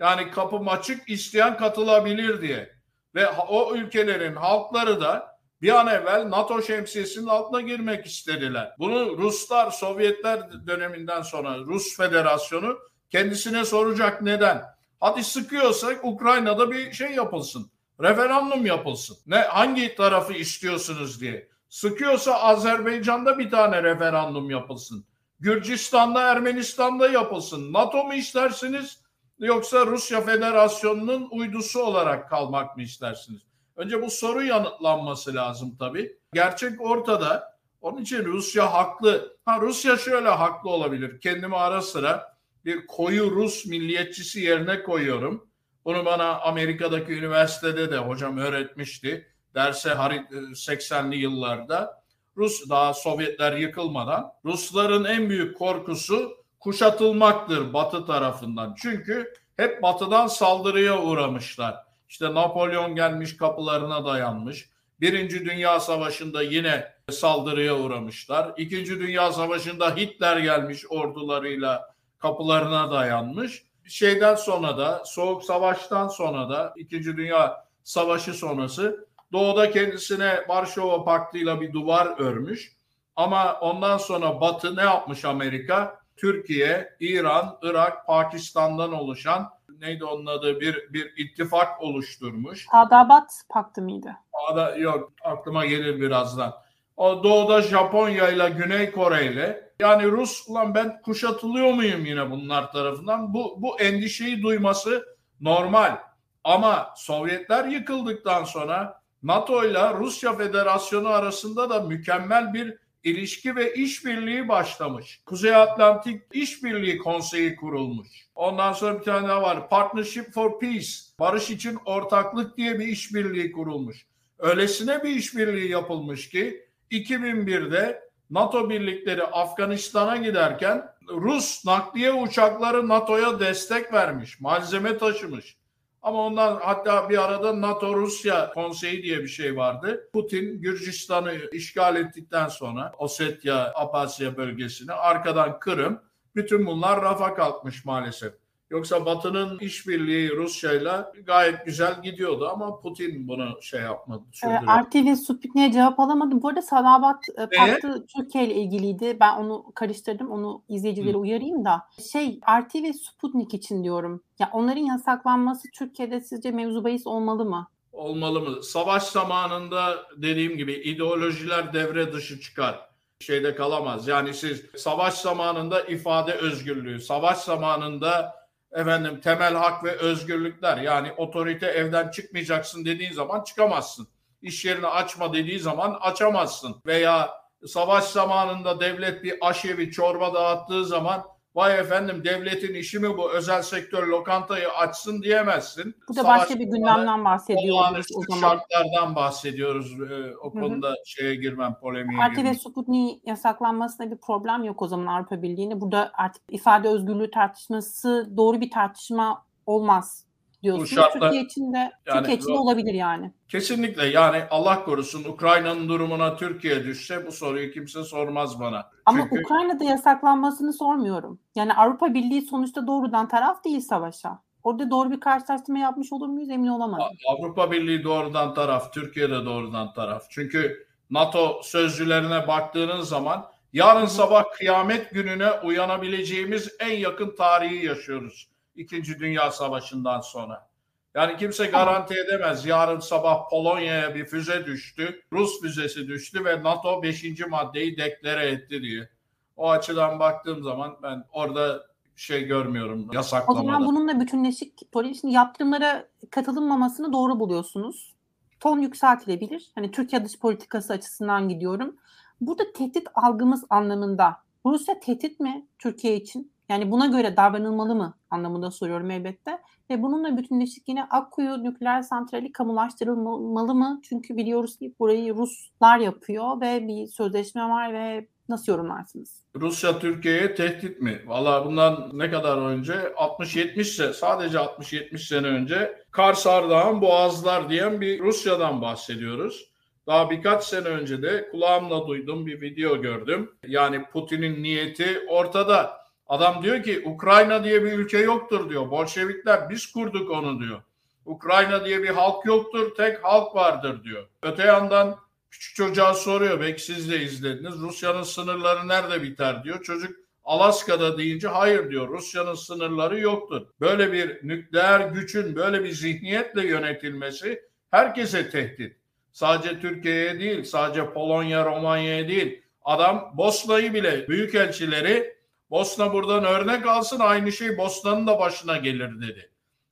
[0.00, 2.77] yani kapım açık isteyen katılabilir diye.
[3.14, 8.74] Ve o ülkelerin halkları da bir an evvel NATO şemsiyesinin altına girmek istediler.
[8.78, 12.78] Bunu Ruslar Sovyetler döneminden sonra Rus Federasyonu
[13.10, 14.64] kendisine soracak neden?
[15.00, 17.70] Hadi sıkıyorsak Ukrayna'da bir şey yapılsın.
[18.00, 19.16] Referandum yapılsın.
[19.26, 21.48] Ne hangi tarafı istiyorsunuz diye.
[21.68, 25.04] Sıkıyorsa Azerbaycan'da bir tane referandum yapılsın.
[25.40, 27.72] Gürcistan'da, Ermenistan'da yapılsın.
[27.72, 29.00] NATO mu istersiniz
[29.46, 33.40] yoksa Rusya Federasyonu'nun uydusu olarak kalmak mı istersiniz?
[33.76, 36.16] Önce bu soru yanıtlanması lazım tabii.
[36.34, 37.58] Gerçek ortada.
[37.80, 39.36] Onun için Rusya haklı.
[39.44, 41.20] Ha Rusya şöyle haklı olabilir.
[41.20, 45.48] Kendimi ara sıra bir koyu Rus milliyetçisi yerine koyuyorum.
[45.84, 52.02] Bunu bana Amerika'daki üniversitede de hocam öğretmişti derse 80'li yıllarda
[52.36, 58.74] Rus daha Sovyetler yıkılmadan Rusların en büyük korkusu kuşatılmaktır Batı tarafından.
[58.82, 61.76] Çünkü hep Batı'dan saldırıya uğramışlar.
[62.08, 64.70] İşte Napolyon gelmiş kapılarına dayanmış.
[65.00, 68.52] Birinci Dünya Savaşı'nda yine saldırıya uğramışlar.
[68.56, 73.62] İkinci Dünya Savaşı'nda Hitler gelmiş ordularıyla kapılarına dayanmış.
[73.84, 81.60] Şeyden sonra da Soğuk Savaş'tan sonra da İkinci Dünya Savaşı sonrası Doğuda kendisine Varşova Paktı'yla
[81.60, 82.72] bir duvar örmüş.
[83.16, 86.00] Ama ondan sonra Batı ne yapmış Amerika?
[86.20, 89.50] Türkiye, İran, Irak, Pakistan'dan oluşan
[89.80, 92.66] neydi onun adı bir bir ittifak oluşturmuş.
[92.72, 94.16] Adabat Paktı mıydı?
[94.50, 96.54] Ada, yok aklıma gelir birazdan.
[96.96, 102.72] O doğuda Japonya ile Güney Kore ile yani Rus ulan ben kuşatılıyor muyum yine bunlar
[102.72, 103.34] tarafından?
[103.34, 105.04] Bu bu endişeyi duyması
[105.40, 105.96] normal.
[106.44, 114.48] Ama Sovyetler yıkıldıktan sonra NATO ile Rusya Federasyonu arasında da mükemmel bir ilişki ve işbirliği
[114.48, 115.22] başlamış.
[115.26, 118.08] Kuzey Atlantik İşbirliği Konseyi kurulmuş.
[118.34, 119.68] Ondan sonra bir tane daha var.
[119.68, 120.88] Partnership for Peace,
[121.20, 124.06] barış için ortaklık diye bir işbirliği kurulmuş.
[124.38, 133.92] Öylesine bir işbirliği yapılmış ki 2001'de NATO birlikleri Afganistan'a giderken Rus nakliye uçakları NATO'ya destek
[133.92, 135.56] vermiş, malzeme taşımış.
[136.02, 140.08] Ama ondan hatta bir arada NATO-Rusya konseyi diye bir şey vardı.
[140.12, 146.00] Putin Gürcistan'ı işgal ettikten sonra Osetya, Abasya bölgesini arkadan Kırım
[146.36, 148.34] bütün bunlar rafa kalkmış maalesef.
[148.70, 154.22] Yoksa Batı'nın işbirliği Rusya'yla gayet güzel gidiyordu ama Putin bunu şey yapmadı.
[154.32, 154.62] Sürdürüyor.
[154.62, 156.42] RTV Sputnik'e cevap alamadım.
[156.42, 159.16] Bu arada Sadabat e, Paktı Türkiye ile ilgiliydi.
[159.20, 160.30] Ben onu karıştırdım.
[160.30, 161.18] Onu izleyicileri Hı.
[161.18, 161.82] uyarayım da.
[162.12, 164.22] Şey RTV Sputnik için diyorum.
[164.38, 167.68] Ya onların yasaklanması Türkiye'de sizce mevzu bahis olmalı mı?
[167.92, 168.62] Olmalı mı?
[168.62, 172.88] Savaş zamanında dediğim gibi ideolojiler devre dışı çıkar
[173.20, 174.08] şeyde kalamaz.
[174.08, 178.37] Yani siz savaş zamanında ifade özgürlüğü, savaş zamanında
[178.72, 184.08] efendim temel hak ve özgürlükler yani otorite evden çıkmayacaksın dediğin zaman çıkamazsın.
[184.42, 187.30] İş yerini açma dediği zaman açamazsın veya
[187.66, 191.24] savaş zamanında devlet bir aşevi çorba dağıttığı zaman
[191.58, 195.94] vay efendim devletin işi mi bu özel sektör lokantayı açsın diyemezsin.
[196.08, 198.40] Bu da başka bir gündemden bahsediyoruz o zaman.
[198.40, 200.00] şartlardan bahsediyoruz.
[200.00, 200.96] Ee, o konuda hı hı.
[201.06, 202.52] şeye girmem, polemiğe Parti girmem.
[202.52, 205.80] ve Sputnik yasaklanmasında bir problem yok o zaman Avrupa Birliği'ne.
[205.80, 210.27] Burada artık ifade özgürlüğü tartışması doğru bir tartışma olmaz
[210.62, 210.90] diyorsunuz.
[210.90, 213.32] Şartlar, Türkiye için de yani, Türkiye için de olabilir yani.
[213.48, 218.90] Kesinlikle yani Allah korusun Ukrayna'nın durumuna Türkiye düşse bu soruyu kimse sormaz bana.
[219.06, 221.40] Ama Çünkü, Ukrayna'da yasaklanmasını sormuyorum.
[221.54, 224.38] Yani Avrupa Birliği sonuçta doğrudan taraf değil savaşa.
[224.62, 227.06] Orada doğru bir karşılaştırma yapmış olur muyuz emin olamadım.
[227.28, 230.22] Avrupa Birliği doğrudan taraf, Türkiye de doğrudan taraf.
[230.30, 238.48] Çünkü NATO sözcülerine baktığınız zaman yarın sabah kıyamet gününe uyanabileceğimiz en yakın tarihi yaşıyoruz.
[238.78, 240.68] İkinci Dünya Savaşı'ndan sonra.
[241.14, 242.66] Yani kimse garanti edemez.
[242.66, 245.22] Yarın sabah Polonya'ya bir füze düştü.
[245.32, 247.46] Rus füzesi düştü ve NATO 5.
[247.48, 249.08] maddeyi deklare etti diye.
[249.56, 251.86] O açıdan baktığım zaman ben orada
[252.16, 253.62] şey görmüyorum yasaklamada.
[253.62, 254.72] O zaman bununla bütünleşik
[255.20, 258.14] şimdi yaptırımlara katılınmamasını doğru buluyorsunuz.
[258.60, 259.70] Ton yükseltilebilir.
[259.74, 261.96] Hani Türkiye dış politikası açısından gidiyorum.
[262.40, 264.36] Burada tehdit algımız anlamında
[264.66, 266.52] Rusya tehdit mi Türkiye için?
[266.68, 269.58] Yani buna göre davranılmalı mı anlamında soruyorum elbette.
[269.90, 274.00] Ve bununla bütünleşik yine Akkuyu nükleer santrali kamulaştırılmalı mı?
[274.02, 279.42] Çünkü biliyoruz ki burayı Ruslar yapıyor ve bir sözleşme var ve nasıl yorumlarsınız?
[279.56, 281.22] Rusya Türkiye'ye tehdit mi?
[281.26, 288.00] Valla bundan ne kadar önce 60-70 sene sadece 60-70 sene önce Kars Ardahan Boğazlar diyen
[288.00, 289.72] bir Rusya'dan bahsediyoruz.
[290.06, 293.50] Daha birkaç sene önce de kulağımla duydum bir video gördüm.
[293.66, 296.07] Yani Putin'in niyeti ortada.
[296.28, 298.90] Adam diyor ki Ukrayna diye bir ülke yoktur diyor.
[298.90, 300.82] Bolşevikler biz kurduk onu diyor.
[301.24, 304.26] Ukrayna diye bir halk yoktur, tek halk vardır diyor.
[304.42, 305.16] Öte yandan
[305.50, 307.80] küçük çocuğa soruyor, belki siz de izlediniz.
[307.80, 309.82] Rusya'nın sınırları nerede biter diyor.
[309.82, 312.08] Çocuk Alaska'da deyince hayır diyor.
[312.08, 313.66] Rusya'nın sınırları yoktur.
[313.80, 318.96] Böyle bir nükleer gücün böyle bir zihniyetle yönetilmesi herkese tehdit.
[319.32, 322.62] Sadece Türkiye'ye değil, sadece Polonya, Romanya'ya değil.
[322.84, 325.37] Adam Bosna'yı bile büyükelçileri
[325.70, 329.50] Bosna buradan örnek alsın aynı şey Bosna'nın da başına gelir dedi.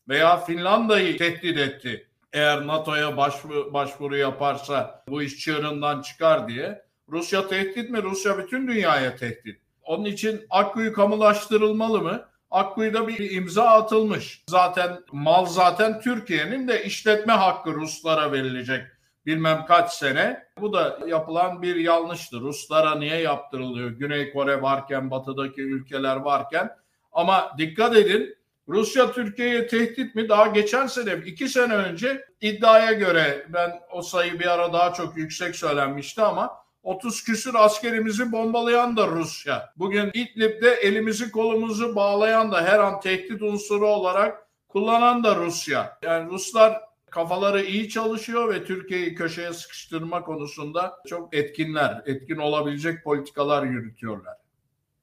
[0.08, 2.08] Veya Finlandiya'yı tehdit etti.
[2.32, 6.82] Eğer NATO'ya başvuru, başvuru yaparsa bu iş çığırından çıkar diye.
[7.08, 8.02] Rusya tehdit mi?
[8.02, 9.60] Rusya bütün dünyaya tehdit.
[9.82, 12.28] Onun için Akkuyu kamulaştırılmalı mı?
[12.50, 14.44] Akkuyu'da bir imza atılmış.
[14.48, 18.95] Zaten mal zaten Türkiye'nin de işletme hakkı Ruslara verilecek
[19.26, 20.46] bilmem kaç sene.
[20.60, 22.40] Bu da yapılan bir yanlıştır.
[22.40, 23.90] Ruslara niye yaptırılıyor?
[23.90, 26.76] Güney Kore varken, batıdaki ülkeler varken.
[27.12, 28.36] Ama dikkat edin
[28.68, 30.28] Rusya Türkiye'ye tehdit mi?
[30.28, 35.16] Daha geçen sene, iki sene önce iddiaya göre ben o sayı bir ara daha çok
[35.16, 36.50] yüksek söylenmişti ama
[36.82, 39.72] 30 küsür askerimizi bombalayan da Rusya.
[39.76, 45.98] Bugün İdlib'de elimizi kolumuzu bağlayan da her an tehdit unsuru olarak kullanan da Rusya.
[46.02, 46.80] Yani Ruslar
[47.16, 54.36] kafaları iyi çalışıyor ve Türkiye'yi köşeye sıkıştırma konusunda çok etkinler, etkin olabilecek politikalar yürütüyorlar.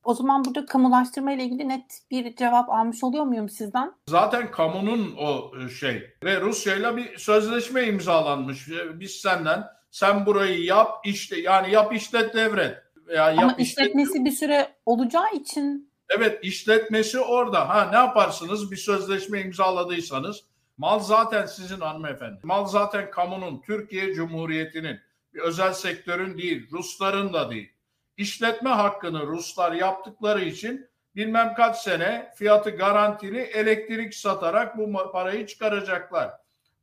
[0.04, 3.94] O zaman burada kamulaştırma ile ilgili net bir cevap almış oluyor muyum sizden?
[4.10, 8.70] Zaten kamunun o e, şey ve Rusya ile bir sözleşme imzalanmış.
[8.70, 12.78] E, biz senden sen burayı yap işte yani yap işlet devret.
[13.08, 14.26] Veya Ama yap, işletmesi işlet...
[14.26, 17.70] bir süre olacağı için Evet işletmesi orada.
[17.70, 18.72] Ha ne yaparsınız?
[18.72, 20.44] Bir sözleşme imzaladıysanız
[20.78, 22.40] Mal zaten sizin hanımefendi.
[22.44, 25.00] Mal zaten kamunun, Türkiye Cumhuriyeti'nin,
[25.34, 27.74] bir özel sektörün değil, Rusların da değil.
[28.18, 36.32] İşletme hakkını Ruslar yaptıkları için bilmem kaç sene fiyatı garantili elektrik satarak bu parayı çıkaracaklar.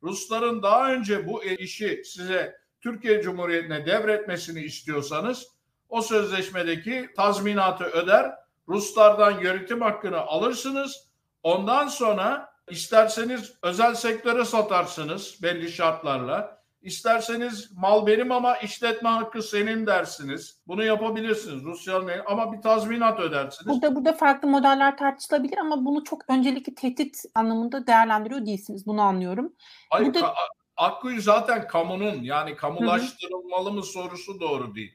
[0.02, 5.46] Rusların daha önce bu işi size Türkiye Cumhuriyeti'ne devretmesini istiyorsanız
[5.88, 8.32] o sözleşmedeki tazminatı öder,
[8.68, 11.08] Ruslardan yönetim hakkını alırsınız.
[11.42, 16.60] Ondan sonra İsterseniz özel sektöre satarsınız belli şartlarla.
[16.82, 20.60] İsterseniz mal benim ama işletme hakkı senin dersiniz.
[20.66, 23.66] Bunu yapabilirsiniz Rusya'nın ama bir tazminat ödersiniz.
[23.66, 28.86] Burada burada farklı modeller tartışılabilir ama bunu çok öncelikli tehdit anlamında değerlendiriyor değilsiniz.
[28.86, 29.52] Bunu anlıyorum.
[29.90, 30.20] Hayır, burada...
[30.20, 30.34] Ka-
[30.76, 34.94] Akkuyu zaten kamunun yani kamulaştırılmalı mı sorusu doğru değil.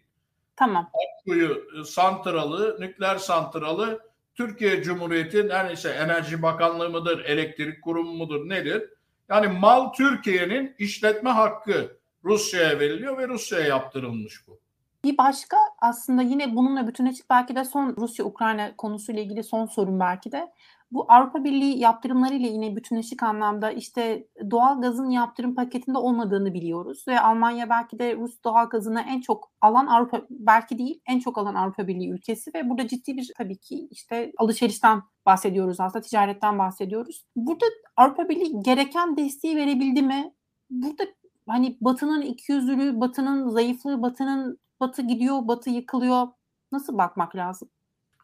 [0.55, 0.89] Tamam.
[1.19, 3.99] Akkuyu ıı, santralı, nükleer santralı
[4.35, 8.89] Türkiye Cumhuriyeti her neyse Enerji Bakanlığı mıdır, elektrik kurumu mudur nedir?
[9.29, 14.59] Yani mal Türkiye'nin işletme hakkı Rusya'ya veriliyor ve Rusya'ya yaptırılmış bu.
[15.03, 20.31] Bir başka aslında yine bununla bütünleşik belki de son Rusya-Ukrayna konusuyla ilgili son sorun belki
[20.31, 20.51] de
[20.91, 27.19] bu Avrupa Birliği yaptırımlarıyla yine bütünleşik anlamda işte doğal gazın yaptırım paketinde olmadığını biliyoruz ve
[27.19, 31.55] Almanya belki de Rus doğal gazını en çok alan Avrupa belki değil en çok alan
[31.55, 37.25] Avrupa Birliği ülkesi ve burada ciddi bir tabii ki işte alışverişten bahsediyoruz aslında ticaretten bahsediyoruz.
[37.35, 37.65] Burada
[37.97, 40.33] Avrupa Birliği gereken desteği verebildi mi?
[40.69, 41.03] Burada
[41.47, 46.27] hani Batı'nın ikiyüzlülüğü, Batı'nın zayıflığı, Batı'nın Batı gidiyor, Batı yıkılıyor.
[46.71, 47.69] Nasıl bakmak lazım?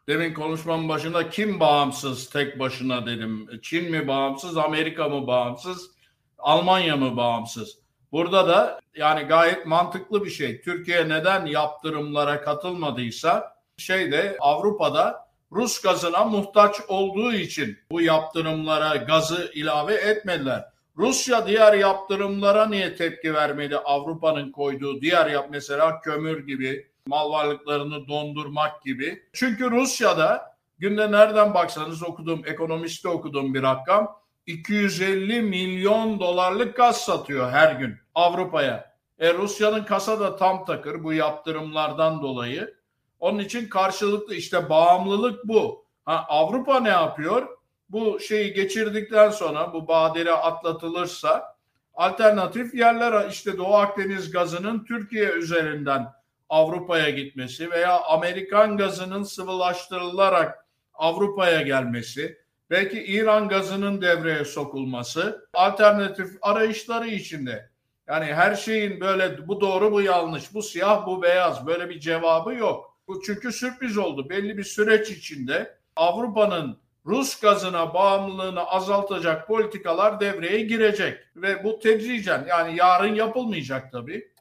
[0.08, 3.60] Demin konuşmamın başında kim bağımsız tek başına dedim.
[3.62, 5.90] Çin mi bağımsız, Amerika mı bağımsız,
[6.38, 7.78] Almanya mı bağımsız?
[8.12, 10.60] Burada da yani gayet mantıklı bir şey.
[10.60, 19.94] Türkiye neden yaptırımlara katılmadıysa şeyde Avrupa'da Rus gazına muhtaç olduğu için bu yaptırımlara gazı ilave
[19.94, 20.64] etmediler.
[20.96, 23.76] Rusya diğer yaptırımlara niye tepki vermedi?
[23.76, 29.22] Avrupa'nın koyduğu diğer yap mesela kömür gibi mal varlıklarını dondurmak gibi.
[29.32, 34.22] Çünkü Rusya'da günde nereden baksanız okudum, ekonomiste okudum bir rakam.
[34.46, 38.92] 250 milyon dolarlık gaz satıyor her gün Avrupa'ya.
[39.18, 42.74] E Rusya'nın kasa da tam takır bu yaptırımlardan dolayı.
[43.20, 45.84] Onun için karşılıklı işte bağımlılık bu.
[46.04, 47.48] Ha, Avrupa ne yapıyor?
[47.88, 51.56] Bu şeyi geçirdikten sonra bu badire atlatılırsa
[51.94, 56.12] alternatif yerler işte Doğu Akdeniz gazının Türkiye üzerinden
[56.52, 62.38] Avrupa'ya gitmesi veya Amerikan gazının sıvılaştırılarak Avrupa'ya gelmesi,
[62.70, 67.70] belki İran gazının devreye sokulması alternatif arayışları içinde.
[68.08, 72.54] Yani her şeyin böyle bu doğru bu yanlış, bu siyah bu beyaz böyle bir cevabı
[72.54, 72.98] yok.
[73.08, 74.30] Bu çünkü sürpriz oldu.
[74.30, 82.46] Belli bir süreç içinde Avrupa'nın Rus gazına bağımlılığını azaltacak politikalar devreye girecek ve bu tedricen
[82.48, 84.31] yani yarın yapılmayacak tabii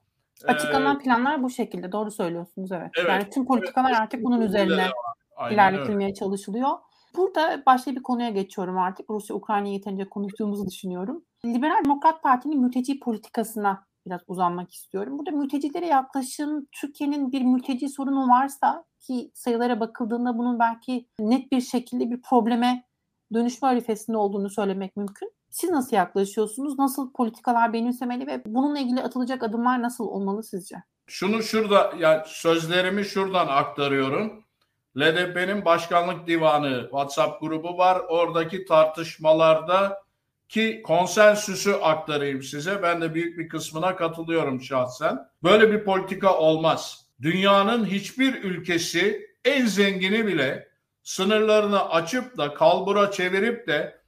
[0.47, 1.91] Açıklanan ee, planlar bu şekilde.
[1.91, 2.91] Doğru söylüyorsunuz evet.
[2.97, 4.87] evet yani tüm politikalar evet, artık bunun üzerine
[5.35, 6.13] Aynen ilerletilmeye öyle.
[6.13, 6.69] çalışılıyor.
[7.17, 9.09] Burada başka bir konuya geçiyorum artık.
[9.09, 11.23] Rusya Ukrayna'yı yeterince konuştuğumuzu düşünüyorum.
[11.45, 15.19] Liberal Demokrat Parti'nin mülteci politikasına biraz uzanmak istiyorum.
[15.19, 21.61] Burada mültecilere yaklaşım Türkiye'nin bir mülteci sorunu varsa ki sayılara bakıldığında bunun belki net bir
[21.61, 22.83] şekilde bir probleme
[23.33, 25.31] dönüşme arifesinde olduğunu söylemek mümkün.
[25.51, 26.79] Siz nasıl yaklaşıyorsunuz?
[26.79, 30.75] Nasıl politikalar benimsemeli ve bununla ilgili atılacak adımlar nasıl olmalı sizce?
[31.07, 34.43] Şunu şurada yani sözlerimi şuradan aktarıyorum.
[34.97, 38.01] LDP'nin başkanlık divanı WhatsApp grubu var.
[38.09, 40.03] Oradaki tartışmalarda
[40.49, 42.83] ki konsensüsü aktarayım size.
[42.83, 45.19] Ben de büyük bir kısmına katılıyorum şahsen.
[45.43, 47.05] Böyle bir politika olmaz.
[47.21, 50.67] Dünyanın hiçbir ülkesi en zengini bile
[51.03, 54.00] sınırlarını açıp da kalbura çevirip de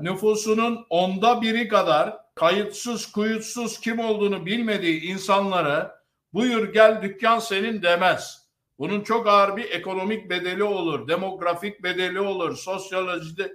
[0.00, 6.00] nüfusunun onda biri kadar kayıtsız kuyutsuz kim olduğunu bilmediği insanlara
[6.32, 8.48] buyur gel dükkan senin demez.
[8.78, 13.52] Bunun çok ağır bir ekonomik bedeli olur, demografik bedeli olur, sosyolojide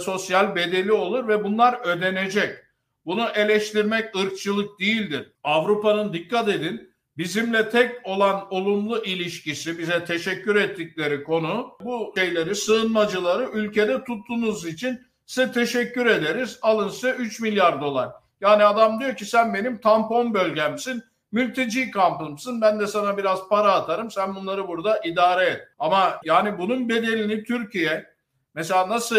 [0.00, 2.58] sosyal bedeli olur ve bunlar ödenecek.
[3.06, 5.32] Bunu eleştirmek ırkçılık değildir.
[5.42, 13.50] Avrupa'nın dikkat edin bizimle tek olan olumlu ilişkisi bize teşekkür ettikleri konu bu şeyleri sığınmacıları
[13.52, 16.58] ülkede tuttuğunuz için Size teşekkür ederiz.
[16.62, 18.10] Alın size 3 milyar dolar.
[18.40, 21.04] Yani adam diyor ki sen benim tampon bölgemsin.
[21.32, 22.60] Mülteci kampımsın.
[22.60, 24.10] Ben de sana biraz para atarım.
[24.10, 25.68] Sen bunları burada idare et.
[25.78, 28.06] Ama yani bunun bedelini Türkiye
[28.54, 29.16] mesela nasıl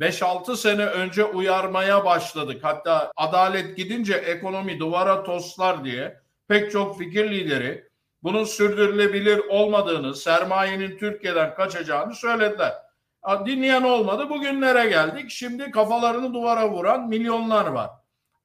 [0.00, 2.60] 5-6 sene önce uyarmaya başladık.
[2.62, 7.88] Hatta adalet gidince ekonomi duvara toslar diye pek çok fikir lideri
[8.22, 12.72] bunun sürdürülebilir olmadığını, sermayenin Türkiye'den kaçacağını söylediler.
[13.46, 14.30] Dinleyen olmadı.
[14.30, 15.30] Bugünlere geldik.
[15.30, 17.90] Şimdi kafalarını duvara vuran milyonlar var.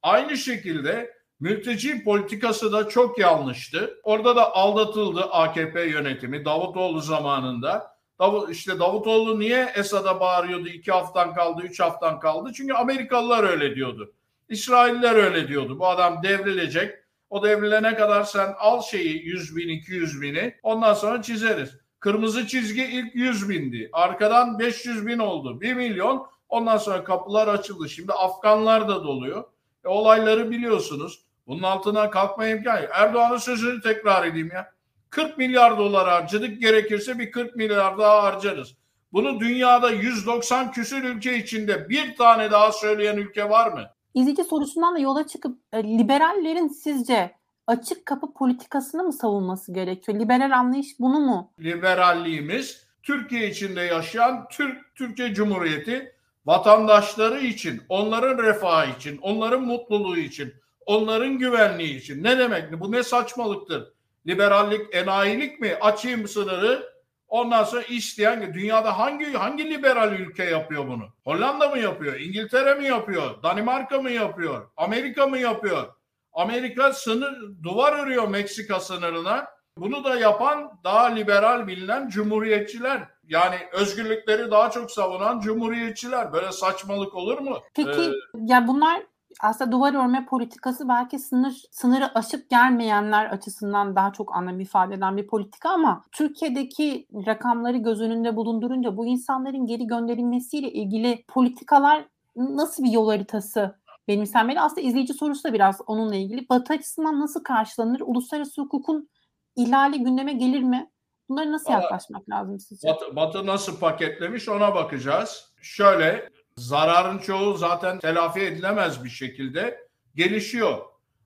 [0.04, 4.00] Aynı şekilde mülteci politikası da çok yanlıştı.
[4.04, 8.00] Orada da aldatıldı AKP yönetimi Davutoğlu zamanında.
[8.20, 10.68] Davut, işte Davutoğlu niye Esad'a bağırıyordu?
[10.68, 12.52] iki haftan kaldı, üç haftan kaldı.
[12.54, 14.14] Çünkü Amerikalılar öyle diyordu.
[14.50, 15.80] İsrailler öyle diyordu.
[15.80, 16.96] Bu adam devrilecek.
[17.30, 21.78] O devrilene kadar sen al şeyi 100 bin, 200 bini ondan sonra çizeriz.
[22.00, 23.90] Kırmızı çizgi ilk 100 bindi.
[23.94, 25.62] Arkadan 500 bin oldu.
[25.62, 26.28] 1 milyon.
[26.50, 27.90] Ondan sonra kapılar açıldı.
[27.90, 29.44] Şimdi Afganlar da doluyor.
[29.86, 31.22] E, olayları biliyorsunuz.
[31.48, 32.88] Bunun altına kalkma imkanı.
[32.94, 34.72] Erdoğan'ın sözünü tekrar edeyim ya.
[35.10, 36.62] 40 milyar dolar harcadık.
[36.62, 38.76] Gerekirse bir 40 milyar daha harcarız.
[39.14, 43.90] Bunu dünyada 190 küsür ülke içinde bir tane daha söyleyen ülke var mı?
[44.14, 47.39] İzleyici sorusundan da yola çıkıp e, liberallerin sizce
[47.70, 50.20] açık kapı politikasını mı savunması gerekiyor?
[50.20, 51.52] Liberal anlayış bunu mu?
[51.60, 56.16] Liberalliğimiz Türkiye içinde yaşayan Türk Türkiye Cumhuriyeti
[56.46, 60.54] vatandaşları için, onların refahı için, onların mutluluğu için,
[60.86, 62.24] onların güvenliği için.
[62.24, 62.80] Ne demek?
[62.80, 63.94] Bu ne saçmalıktır?
[64.28, 65.76] Liberallik, enayilik mi?
[65.82, 67.00] Açayım sınırı.
[67.28, 71.04] Ondan sonra isteyen dünyada hangi hangi liberal ülke yapıyor bunu?
[71.24, 72.20] Hollanda mı yapıyor?
[72.20, 73.44] İngiltere mi yapıyor?
[73.44, 74.70] Danimarka mı yapıyor?
[74.78, 75.99] Amerika mı yapıyor?
[76.34, 79.48] Amerika sınır duvar örüyor Meksika sınırına.
[79.78, 83.08] Bunu da yapan daha liberal bilinen cumhuriyetçiler.
[83.24, 86.34] Yani özgürlükleri daha çok savunan cumhuriyetçiler.
[86.34, 87.58] Böyle saçmalık olur mu?
[87.74, 88.14] Peki ee,
[88.46, 89.02] ya bunlar
[89.42, 95.18] aslında duvar örme politikası belki sınır sınırı aşıp gelmeyenler açısından daha çok anlam ifade eden
[95.18, 102.06] bir politika ama Türkiye'deki rakamları göz önünde bulundurunca bu insanların geri gönderilmesiyle ilgili politikalar
[102.36, 103.80] nasıl bir yol haritası
[104.10, 104.60] benimsenmeli?
[104.60, 106.50] Aslında izleyici sorusu da biraz onunla ilgili.
[106.50, 108.02] Batı açısından nasıl karşılanır?
[108.06, 109.10] Uluslararası hukukun
[109.56, 110.92] ihlali gündeme gelir mi?
[111.30, 112.88] Bunlara nasıl yaklaşmak lazım sizce?
[112.88, 115.54] Batı, Batı nasıl paketlemiş ona bakacağız.
[115.62, 120.78] Şöyle zararın çoğu zaten telafi edilemez bir şekilde gelişiyor.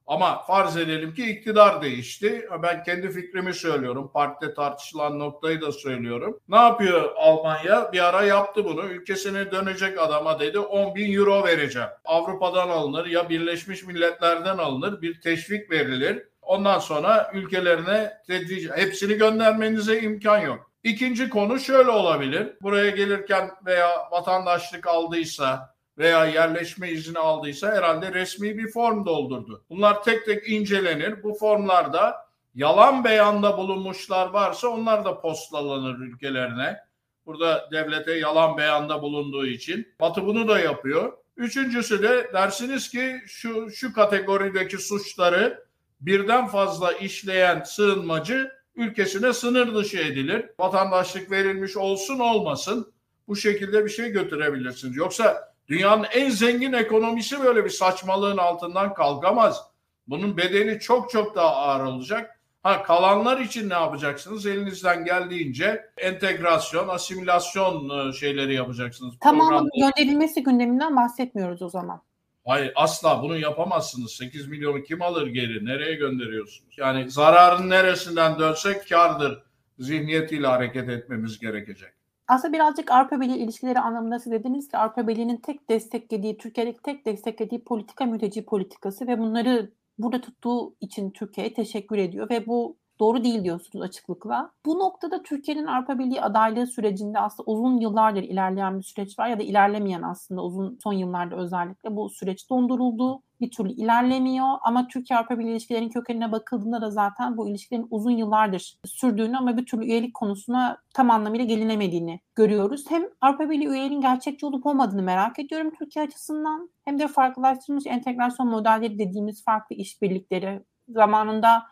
[0.08, 2.48] Ama farz edelim ki iktidar değişti.
[2.64, 4.12] Ben kendi fikrimi söylüyorum.
[4.14, 6.40] Partide tartışılan noktayı da söylüyorum.
[6.50, 7.94] Ne yapıyor Almanya?
[7.94, 8.84] Bir ara yaptı bunu.
[8.84, 11.90] Ülkesine dönecek adama dedi 10 bin euro vereceğim.
[12.06, 15.02] Avrupa'dan alınır ya Birleşmiş Milletler'den alınır.
[15.02, 16.24] Bir teşvik verilir.
[16.42, 20.72] Ondan sonra ülkelerine tedric hepsini göndermenize imkan yok.
[20.84, 22.54] İkinci konu şöyle olabilir.
[22.62, 29.66] Buraya gelirken veya vatandaşlık aldıysa veya yerleşme izni aldıysa herhalde resmi bir form doldurdu.
[29.70, 31.24] Bunlar tek tek incelenir.
[31.24, 32.16] Bu formlarda
[32.56, 36.78] yalan beyanda bulunmuşlar varsa onlar da postalanır ülkelerine.
[37.26, 39.88] Burada devlete yalan beyanda bulunduğu için.
[40.00, 41.14] Batı bunu da yapıyor.
[41.38, 45.66] Üçüncüsü de dersiniz ki şu şu kategorideki suçları
[46.02, 50.46] birden fazla işleyen sığınmacı ülkesine sınır dışı edilir.
[50.60, 52.94] Vatandaşlık verilmiş olsun olmasın
[53.28, 54.96] bu şekilde bir şey götürebilirsiniz.
[54.96, 59.62] Yoksa dünyanın en zengin ekonomisi böyle bir saçmalığın altından kalkamaz.
[60.08, 62.40] Bunun bedeli çok çok daha ağır olacak.
[62.64, 64.46] Ha kalanlar için ne yapacaksınız?
[64.46, 69.16] Elinizden geldiğince entegrasyon, asimilasyon e, şeyleri yapacaksınız.
[69.22, 72.02] Tamam gönderilmesi gündeminden bahsetmiyoruz o zaman.
[72.46, 74.12] Hayır asla bunu yapamazsınız.
[74.12, 75.66] 8 milyonu kim alır geri?
[75.66, 76.78] Nereye gönderiyorsunuz?
[76.78, 79.44] Yani zararın neresinden dönsek kardır
[79.80, 81.93] zihniyetiyle hareket etmemiz gerekecek.
[82.28, 87.06] Aslında birazcık Avrupa Birliği ilişkileri anlamında siz dediniz ki Avrupa Birliği'nin tek desteklediği, Türkiye'deki tek
[87.06, 93.24] desteklediği politika mülteci politikası ve bunları burada tuttuğu için Türkiye'ye teşekkür ediyor ve bu doğru
[93.24, 94.52] değil diyorsunuz açıklıkla.
[94.66, 99.40] Bu noktada Türkiye'nin Avrupa Birliği adaylığı sürecinde aslında uzun yıllardır ilerleyen bir süreç var ya
[99.40, 103.22] da ilerlemeyen aslında uzun son yıllarda özellikle bu süreç donduruldu.
[103.42, 108.12] Bir türlü ilerlemiyor ama Türkiye Avrupa Birliği ilişkilerinin kökenine bakıldığında da zaten bu ilişkilerin uzun
[108.12, 112.86] yıllardır sürdüğünü ama bir türlü üyelik konusuna tam anlamıyla gelinemediğini görüyoruz.
[112.90, 118.48] Hem Avrupa Birliği üyeliğinin gerçekçi olup olmadığını merak ediyorum Türkiye açısından hem de farklılaştırılmış entegrasyon
[118.48, 121.64] modelleri dediğimiz farklı işbirlikleri zamanında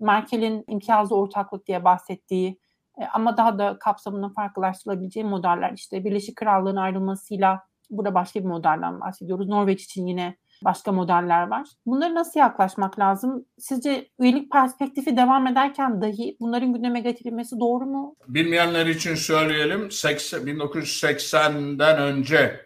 [0.00, 2.58] Merkel'in imtiyazlı ortaklık diye bahsettiği
[3.00, 9.00] e, ama daha da kapsamının farklılaştırılabileceği modeller işte Birleşik Krallığın ayrılmasıyla burada başka bir modelden
[9.00, 9.48] bahsediyoruz.
[9.48, 11.68] Norveç için yine başka modeller var.
[11.86, 13.44] Bunları nasıl yaklaşmak lazım?
[13.58, 18.16] Sizce üyelik perspektifi devam ederken dahi bunların gündeme getirilmesi doğru mu?
[18.28, 19.90] Bilmeyenler için söyleyelim.
[19.90, 22.60] 80, 1980'den önce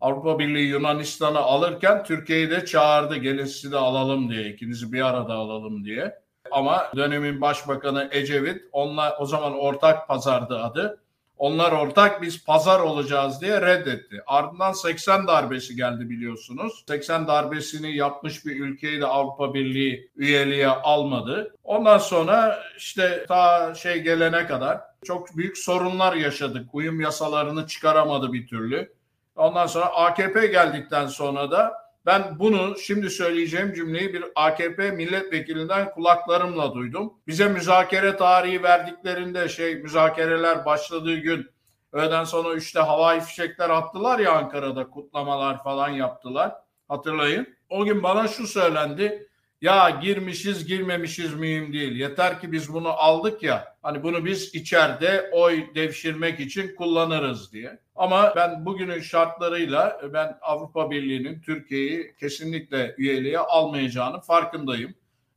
[0.00, 3.16] Avrupa Birliği Yunanistan'ı alırken Türkiye'yi de çağırdı.
[3.16, 4.52] Gelin sizi de alalım diye.
[4.52, 6.14] ikinizi bir arada alalım diye.
[6.50, 10.98] Ama dönemin başbakanı Ecevit onlar o zaman ortak pazardı adı.
[11.38, 14.22] Onlar ortak biz pazar olacağız diye reddetti.
[14.26, 16.84] Ardından 80 darbesi geldi biliyorsunuz.
[16.88, 21.54] 80 darbesini yapmış bir ülkeyi de Avrupa Birliği üyeliğe almadı.
[21.64, 26.74] Ondan sonra işte ta şey gelene kadar çok büyük sorunlar yaşadık.
[26.74, 28.92] Uyum yasalarını çıkaramadı bir türlü.
[29.36, 36.74] Ondan sonra AKP geldikten sonra da ben bunu şimdi söyleyeceğim cümleyi bir AKP milletvekilinden kulaklarımla
[36.74, 37.12] duydum.
[37.26, 41.46] Bize müzakere tarihi verdiklerinde şey müzakereler başladığı gün
[41.92, 46.52] öğleden sonra üçte havai fişekler attılar ya Ankara'da kutlamalar falan yaptılar.
[46.88, 47.46] Hatırlayın.
[47.68, 49.28] O gün bana şu söylendi.
[49.60, 51.96] Ya girmişiz girmemişiz mühim değil.
[51.96, 53.76] Yeter ki biz bunu aldık ya.
[53.82, 57.78] Hani bunu biz içeride oy devşirmek için kullanırız diye.
[57.98, 64.94] Ama ben bugünün şartlarıyla ben Avrupa Birliği'nin Türkiye'yi kesinlikle üyeliğe almayacağını farkındayım.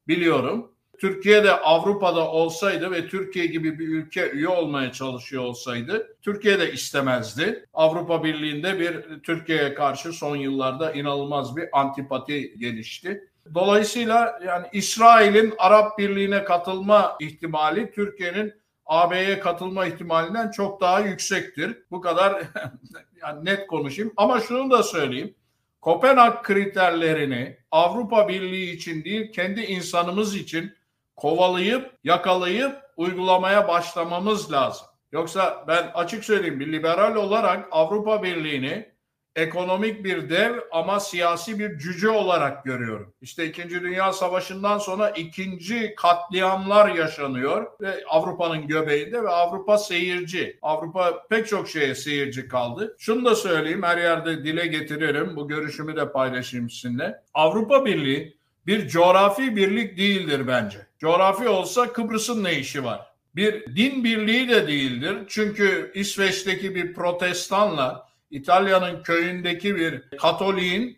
[0.08, 0.72] Biliyorum.
[1.00, 6.72] Türkiye de Avrupa'da olsaydı ve Türkiye gibi bir ülke üye olmaya çalışıyor olsaydı Türkiye de
[6.72, 7.66] istemezdi.
[7.74, 13.28] Avrupa Birliği'nde bir Türkiye'ye karşı son yıllarda inanılmaz bir antipati gelişti.
[13.56, 18.61] Dolayısıyla yani İsrail'in Arap Birliği'ne katılma ihtimali Türkiye'nin
[18.92, 21.78] AB'ye katılma ihtimalinden çok daha yüksektir.
[21.92, 22.44] Bu kadar
[23.22, 24.14] yani net konuşayım.
[24.18, 25.36] Ama şunu da söyleyeyim.
[25.82, 30.74] Kopenhag kriterlerini Avrupa Birliği için değil kendi insanımız için
[31.16, 34.88] kovalayıp, yakalayıp uygulamaya başlamamız lazım.
[35.12, 38.91] Yoksa ben açık söyleyeyim bir liberal olarak Avrupa Birliği'ni
[39.36, 43.14] ekonomik bir dev ama siyasi bir cüce olarak görüyorum.
[43.22, 50.60] İşte İkinci Dünya Savaşı'ndan sonra ikinci katliamlar yaşanıyor ve Avrupa'nın göbeğinde ve Avrupa seyirci.
[50.62, 52.96] Avrupa pek çok şeye seyirci kaldı.
[53.00, 55.36] Şunu da söyleyeyim her yerde dile getiririm.
[55.36, 57.22] Bu görüşümü de paylaşayım sizinle.
[57.34, 60.88] Avrupa Birliği bir coğrafi birlik değildir bence.
[61.00, 63.12] Coğrafi olsa Kıbrıs'ın ne işi var?
[63.36, 65.18] Bir din birliği de değildir.
[65.28, 70.98] Çünkü İsveç'teki bir protestanla İtalya'nın köyündeki bir Katoliğin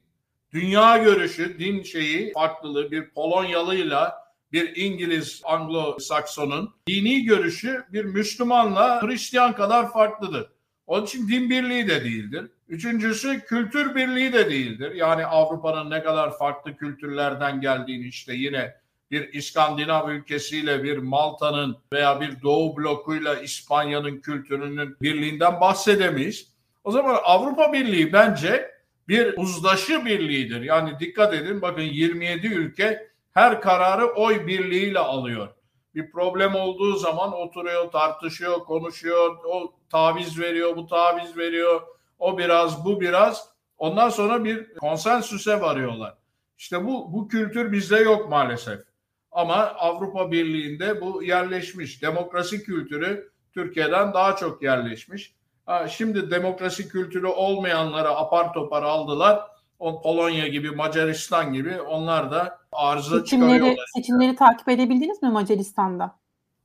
[0.54, 9.56] dünya görüşü, din şeyi farklılığı bir Polonyalıyla bir İngiliz Anglo-Sakson'un dini görüşü bir Müslümanla Hristiyan
[9.56, 10.48] kadar farklıdır.
[10.88, 12.46] Onun için din birliği de değildir.
[12.68, 14.92] Üçüncüsü kültür birliği de değildir.
[14.96, 18.76] Yani Avrupa'nın ne kadar farklı kültürlerden geldiğini işte yine
[19.12, 26.53] bir İskandinav ülkesiyle bir Malta'nın veya bir Doğu blokuyla İspanya'nın kültürünün birliğinden bahsedemeyiz.
[26.84, 28.72] O zaman Avrupa Birliği bence
[29.08, 30.62] bir uzlaşı birliğidir.
[30.62, 35.50] Yani dikkat edin bakın 27 ülke her kararı oy birliğiyle alıyor.
[35.96, 41.82] Bir problem olduğu zaman oturuyor, tartışıyor, konuşuyor, o taviz veriyor, bu taviz veriyor,
[42.20, 43.50] o biraz, bu biraz.
[43.78, 46.18] Ondan sonra bir konsensüse varıyorlar.
[46.58, 48.80] İşte bu bu kültür bizde yok maalesef.
[49.32, 52.02] Ama Avrupa Birliği'nde bu yerleşmiş.
[52.02, 55.36] Demokrasi kültürü Türkiye'den daha çok yerleşmiş.
[55.66, 59.42] Ha, şimdi demokrasi kültürü olmayanlara apar topar aldılar.
[59.80, 63.86] O Polonya gibi, Macaristan gibi onlar da arıza seçimleri, çıkarıyorlar.
[63.96, 66.16] Seçimleri takip edebildiniz mi Macaristan'da?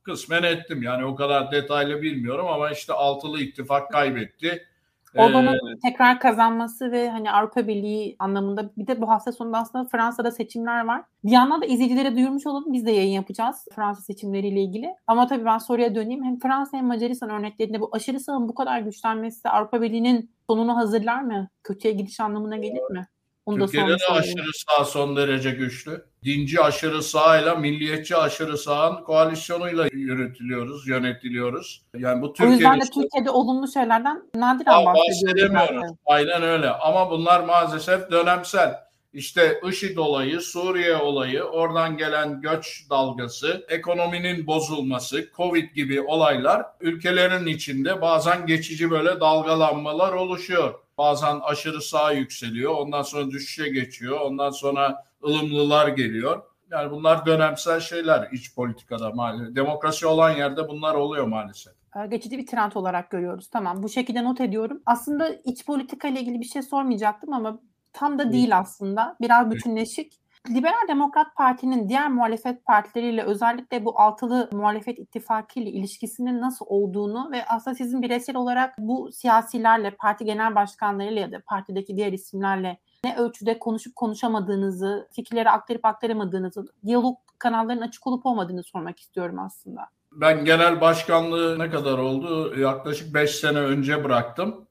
[0.03, 4.67] Kısmen ettim yani o kadar detaylı bilmiyorum ama işte altılı ittifak kaybetti.
[5.15, 9.85] Orbán'ın ee, tekrar kazanması ve hani Avrupa Birliği anlamında bir de bu hafta sonunda aslında
[9.85, 11.03] Fransa'da seçimler var.
[11.23, 12.73] Bir yandan da izleyicilere duyurmuş olalım.
[12.73, 14.95] Biz de yayın yapacağız Fransa seçimleriyle ilgili.
[15.07, 16.23] Ama tabii ben soruya döneyim.
[16.23, 21.21] Hem Fransa hem Macaristan örneklerinde bu aşırı sağın bu kadar güçlenmesi Avrupa Birliği'nin sonunu hazırlar
[21.21, 21.47] mı?
[21.63, 23.07] Kötüye gidiş anlamına gelir mi?
[23.49, 26.05] Onu Türkiye'de de aşırı sağ son derece güçlü.
[26.23, 31.81] Dinci aşırı sağ ile milliyetçi aşırı sağın koalisyonuyla yürütülüyoruz, yönetiliyoruz.
[31.97, 32.51] Yani bu Türkiye'de...
[32.51, 35.91] O yüzden de Türkiye'de olumlu şeylerden nadiren bahsediyoruz.
[36.05, 36.69] Aynen öyle.
[36.69, 38.88] Ama bunlar maalesef dönemsel.
[39.13, 47.45] İşte IŞİD olayı, Suriye olayı, oradan gelen göç dalgası, ekonominin bozulması, Covid gibi olaylar ülkelerin
[47.45, 50.73] içinde bazen geçici böyle dalgalanmalar oluşuyor.
[50.97, 56.41] Bazen aşırı sağ yükseliyor, ondan sonra düşüşe geçiyor, ondan sonra ılımlılar geliyor.
[56.71, 59.55] Yani bunlar dönemsel şeyler iç politikada maalesef.
[59.55, 63.49] Demokrasi olan yerde bunlar oluyor maalesef ee, geçici bir trend olarak görüyoruz.
[63.49, 64.81] Tamam bu şekilde not ediyorum.
[64.85, 67.59] Aslında iç politika ile ilgili bir şey sormayacaktım ama
[67.99, 69.15] tam da değil aslında.
[69.21, 70.19] Biraz bütünleşik.
[70.49, 77.31] Liberal Demokrat Parti'nin diğer muhalefet partileriyle özellikle bu altılı muhalefet ittifakı ile ilişkisinin nasıl olduğunu
[77.31, 82.77] ve aslında sizin bireysel olarak bu siyasilerle, parti genel başkanlarıyla ya da partideki diğer isimlerle
[83.03, 89.81] ne ölçüde konuşup konuşamadığınızı, fikirleri aktarıp aktaramadığınızı, diyalog kanallarının açık olup olmadığını sormak istiyorum aslında.
[90.11, 92.59] Ben genel başkanlığı ne kadar oldu?
[92.59, 94.68] Yaklaşık 5 sene önce bıraktım.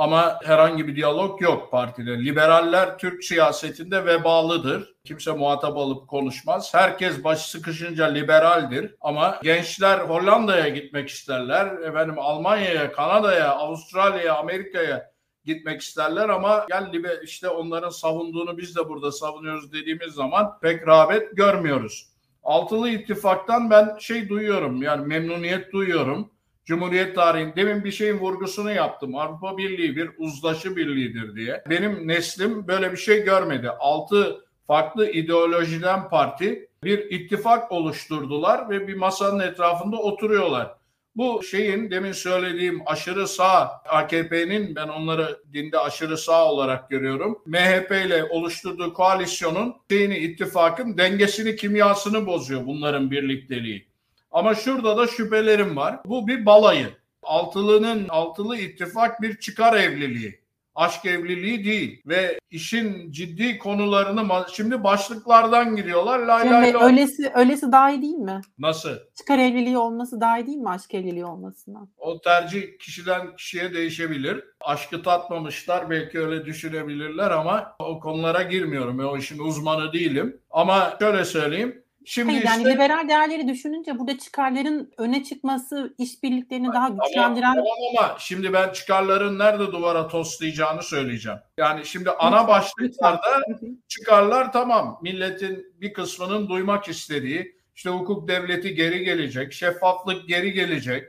[0.00, 2.18] Ama herhangi bir diyalog yok partide.
[2.24, 4.94] Liberaller Türk siyasetinde vebalıdır.
[5.04, 6.74] Kimse muhatap alıp konuşmaz.
[6.74, 8.94] Herkes baş sıkışınca liberaldir.
[9.00, 11.66] Ama gençler Hollanda'ya gitmek isterler.
[11.66, 15.10] Efendim Almanya'ya, Kanada'ya, Avustralya'ya, Amerika'ya
[15.44, 20.88] gitmek isterler ama gel libe işte onların savunduğunu biz de burada savunuyoruz dediğimiz zaman pek
[20.88, 22.08] rağbet görmüyoruz.
[22.42, 26.30] Altılı ittifaktan ben şey duyuyorum yani memnuniyet duyuyorum.
[26.64, 29.14] Cumhuriyet tarihinin demin bir şeyin vurgusunu yaptım.
[29.14, 31.64] Avrupa Birliği bir uzlaşı birliğidir diye.
[31.70, 33.70] Benim neslim böyle bir şey görmedi.
[33.70, 40.74] Altı farklı ideolojiden parti bir ittifak oluşturdular ve bir masanın etrafında oturuyorlar.
[41.16, 47.42] Bu şeyin demin söylediğim aşırı sağ AKP'nin ben onları dinde aşırı sağ olarak görüyorum.
[47.46, 53.89] MHP ile oluşturduğu koalisyonun şeyini ittifakın dengesini kimyasını bozuyor bunların birlikteliği.
[54.30, 56.00] Ama şurada da şüphelerim var.
[56.06, 56.88] Bu bir balayı.
[57.22, 60.40] Altılının altılı ittifak bir çıkar evliliği.
[60.74, 66.18] Aşk evliliği değil ve işin ciddi konularını şimdi başlıklardan giriyorlar.
[66.18, 66.84] Lay lay lay.
[66.84, 68.40] Öylesi, öylesi daha iyi değil mi?
[68.58, 68.90] Nasıl?
[69.14, 71.88] Çıkar evliliği olması daha iyi değil mi aşk evliliği olmasından?
[71.98, 74.44] O tercih kişiden kişiye değişebilir.
[74.60, 78.98] Aşkı tatmamışlar belki öyle düşünebilirler ama o konulara girmiyorum.
[78.98, 80.40] O işin uzmanı değilim.
[80.50, 86.68] Ama şöyle söyleyeyim Şimdi Hayır, işte, yani liberal değerleri düşününce burada çıkarların öne çıkması işbirliklerini
[86.72, 87.54] daha güçlendiren...
[87.54, 91.38] Tamam ama şimdi ben çıkarların nerede duvara toslayacağını söyleyeceğim.
[91.56, 93.42] Yani şimdi ana başlıklarda
[93.88, 101.04] çıkarlar tamam milletin bir kısmının duymak istediği İşte hukuk devleti geri gelecek, şeffaflık geri gelecek.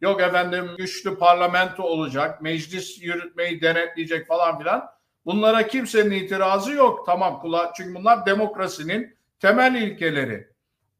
[0.00, 4.84] Yok efendim güçlü parlamento olacak, meclis yürütmeyi denetleyecek falan filan.
[5.26, 7.06] Bunlara kimsenin itirazı yok.
[7.06, 10.48] Tamam kula çünkü bunlar demokrasinin temel ilkeleri.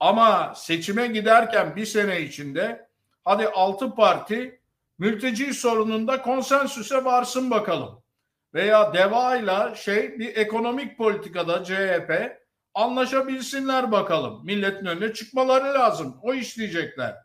[0.01, 2.89] Ama seçime giderken bir sene içinde
[3.25, 4.61] hadi altı parti
[4.99, 8.03] mülteci sorununda konsensüse varsın bakalım.
[8.55, 12.39] Veya DEVA ile şey bir ekonomik politikada CHP
[12.75, 14.45] anlaşabilsinler bakalım.
[14.45, 16.19] Milletin önüne çıkmaları lazım.
[16.23, 17.17] O işleyecekler.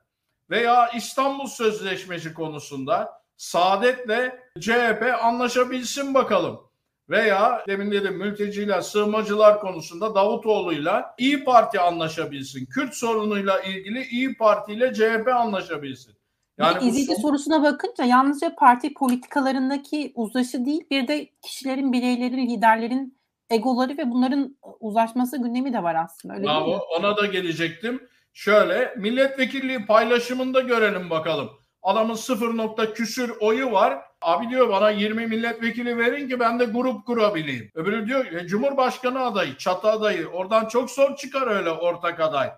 [0.49, 6.70] Veya İstanbul Sözleşmesi konusunda Saadet'le CHP anlaşabilsin bakalım.
[7.09, 12.65] Veya demin dedim mülteciler, sığmacılar konusunda Davutoğlu'yla İyi Parti anlaşabilsin.
[12.65, 16.13] Kürt sorunuyla ilgili İyi Parti ile CHP anlaşabilsin.
[16.57, 17.21] Yani izleyici son...
[17.21, 23.17] sorusuna bakınca yalnızca parti politikalarındaki uzlaşı değil bir de kişilerin, bireylerin, liderlerin
[23.49, 26.33] egoları ve bunların uzlaşması gündemi de var aslında.
[26.33, 28.07] Öyle Bravo, ona da gelecektim.
[28.33, 31.49] Şöyle milletvekilliği paylaşımında görelim bakalım.
[31.83, 34.01] Adamın sıfır nokta küsür oyu var.
[34.21, 37.71] Abi diyor bana 20 milletvekili verin ki ben de grup kurabileyim.
[37.75, 40.27] Öbürü diyor e, Cumhurbaşkanı adayı, çatı adayı.
[40.27, 42.51] Oradan çok zor çıkar öyle ortak aday.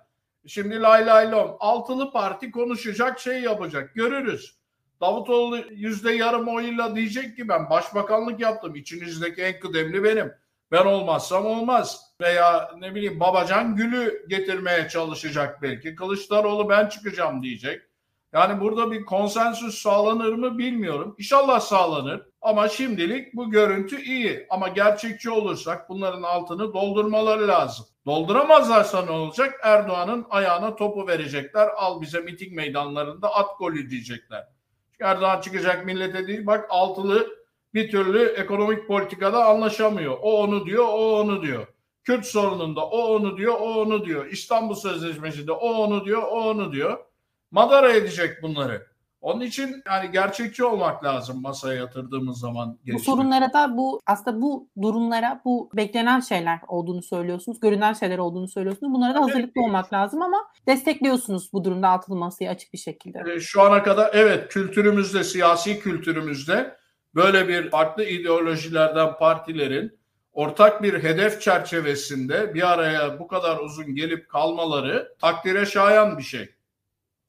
[0.48, 1.56] Şimdi lay lay lom.
[1.60, 3.96] Altılı parti konuşacak şey yapacak.
[3.96, 4.58] Görürüz.
[5.02, 8.76] Davutoğlu yüzde yarım oyuyla diyecek ki ben başbakanlık yaptım.
[8.76, 10.32] İçinizdeki en kıdemli benim.
[10.72, 12.02] Ben olmazsam olmaz.
[12.22, 15.96] Veya ne bileyim Babacan Gül'ü getirmeye çalışacak belki.
[15.96, 17.82] Kılıçdaroğlu ben çıkacağım diyecek.
[18.34, 21.16] Yani burada bir konsensüs sağlanır mı bilmiyorum.
[21.20, 22.22] İnşallah sağlanır.
[22.42, 24.48] Ama şimdilik bu görüntü iyi.
[24.50, 27.86] Ama gerçekçi olursak bunların altını doldurmaları lazım.
[28.06, 29.60] Dolduramazlarsa ne olacak?
[29.64, 31.70] Erdoğan'ın ayağına topu verecekler.
[31.78, 34.48] Al bize miting meydanlarında at golü diyecekler.
[35.02, 36.46] Erdoğan çıkacak millete değil.
[36.48, 37.28] Bak altılı
[37.74, 40.18] bir türlü ekonomik politikada anlaşamıyor.
[40.22, 41.68] O onu diyor, o onu diyor.
[42.04, 44.26] Kürt sorununda o onu diyor, o onu diyor.
[44.26, 46.98] İstanbul Sözleşmesi'nde o onu diyor, o onu diyor.
[47.54, 48.88] Madara edecek bunları.
[49.22, 52.80] Onun için yani gerçekçi olmak lazım masaya yatırdığımız zaman.
[52.94, 57.60] Bu sorunlara da bu aslında bu durumlara bu beklenen şeyler olduğunu söylüyorsunuz.
[57.60, 58.94] Görünen şeyler olduğunu söylüyorsunuz.
[58.94, 59.68] Bunlara da hazırlıklı evet.
[59.68, 60.38] olmak lazım ama
[60.68, 63.24] destekliyorsunuz bu durumda altılı masayı açık bir şekilde.
[63.28, 66.78] Ee, şu ana kadar evet kültürümüzde, siyasi kültürümüzde
[67.16, 70.00] böyle bir farklı ideolojilerden partilerin
[70.34, 76.50] ortak bir hedef çerçevesinde bir araya bu kadar uzun gelip kalmaları takdire şayan bir şey.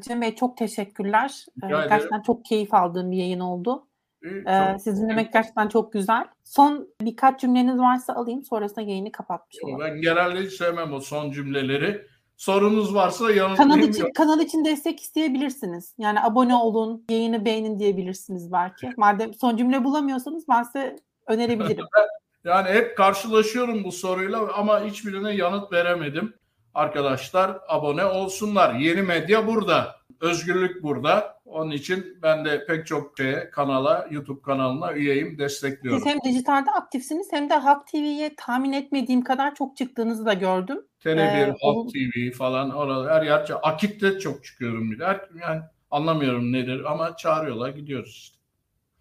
[0.05, 1.47] Cem Bey çok teşekkürler.
[1.63, 3.87] Ee, gerçekten çok keyif aldığım bir yayın oldu.
[4.25, 6.25] Ee, sizi dinlemek gerçekten çok güzel.
[6.45, 8.45] Son birkaç cümleniz varsa alayım.
[8.45, 9.81] Sonrasında yayını kapatmış olalım.
[9.81, 12.07] Ben genelde hiç sevmem o son cümleleri.
[12.37, 13.57] Sorunuz varsa yanıtlayayım.
[13.57, 15.95] Kanal için, kanal için destek isteyebilirsiniz.
[15.99, 18.91] Yani abone olun, yayını beğenin diyebilirsiniz belki.
[18.97, 20.97] Madem son cümle bulamıyorsanız ben size
[21.27, 21.85] önerebilirim.
[22.45, 26.35] yani hep karşılaşıyorum bu soruyla ama hiçbirine yanıt veremedim
[26.75, 28.75] arkadaşlar abone olsunlar.
[28.75, 29.97] Yeni medya burada.
[30.21, 31.41] Özgürlük burada.
[31.45, 36.03] Onun için ben de pek çok şeye, kanala, YouTube kanalına üyeyim, destekliyorum.
[36.03, 40.79] Siz hem dijitalde aktifsiniz hem de Halk TV'ye tahmin etmediğim kadar çok çıktığınızı da gördüm.
[41.05, 41.87] Tele1, ee, Halk o...
[41.87, 45.05] TV falan orada her yer Akit'te çok çıkıyorum bir de.
[45.41, 48.39] Yani anlamıyorum nedir ama çağırıyorlar gidiyoruz işte.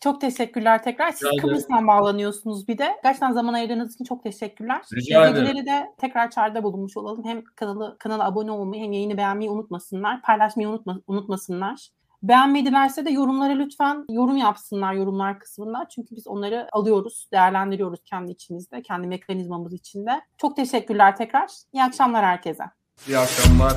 [0.00, 1.12] Çok teşekkürler tekrar.
[1.12, 2.96] Siz Rica Kıbrıs'tan bağlanıyorsunuz bir de.
[3.02, 4.82] Gerçekten zaman ayırdığınız için çok teşekkürler.
[4.94, 7.24] Rica İzleyicileri de tekrar çağrıda bulunmuş olalım.
[7.24, 10.22] Hem kanalı kanala abone olmayı hem yayını beğenmeyi unutmasınlar.
[10.22, 11.88] Paylaşmayı unutma, unutmasınlar.
[12.22, 15.86] Beğenmedilerse de yorumlara lütfen yorum yapsınlar yorumlar kısmında.
[15.94, 20.20] Çünkü biz onları alıyoruz, değerlendiriyoruz kendi içimizde, kendi mekanizmamız içinde.
[20.38, 21.50] Çok teşekkürler tekrar.
[21.72, 22.64] İyi akşamlar herkese.
[23.08, 23.76] İyi akşamlar.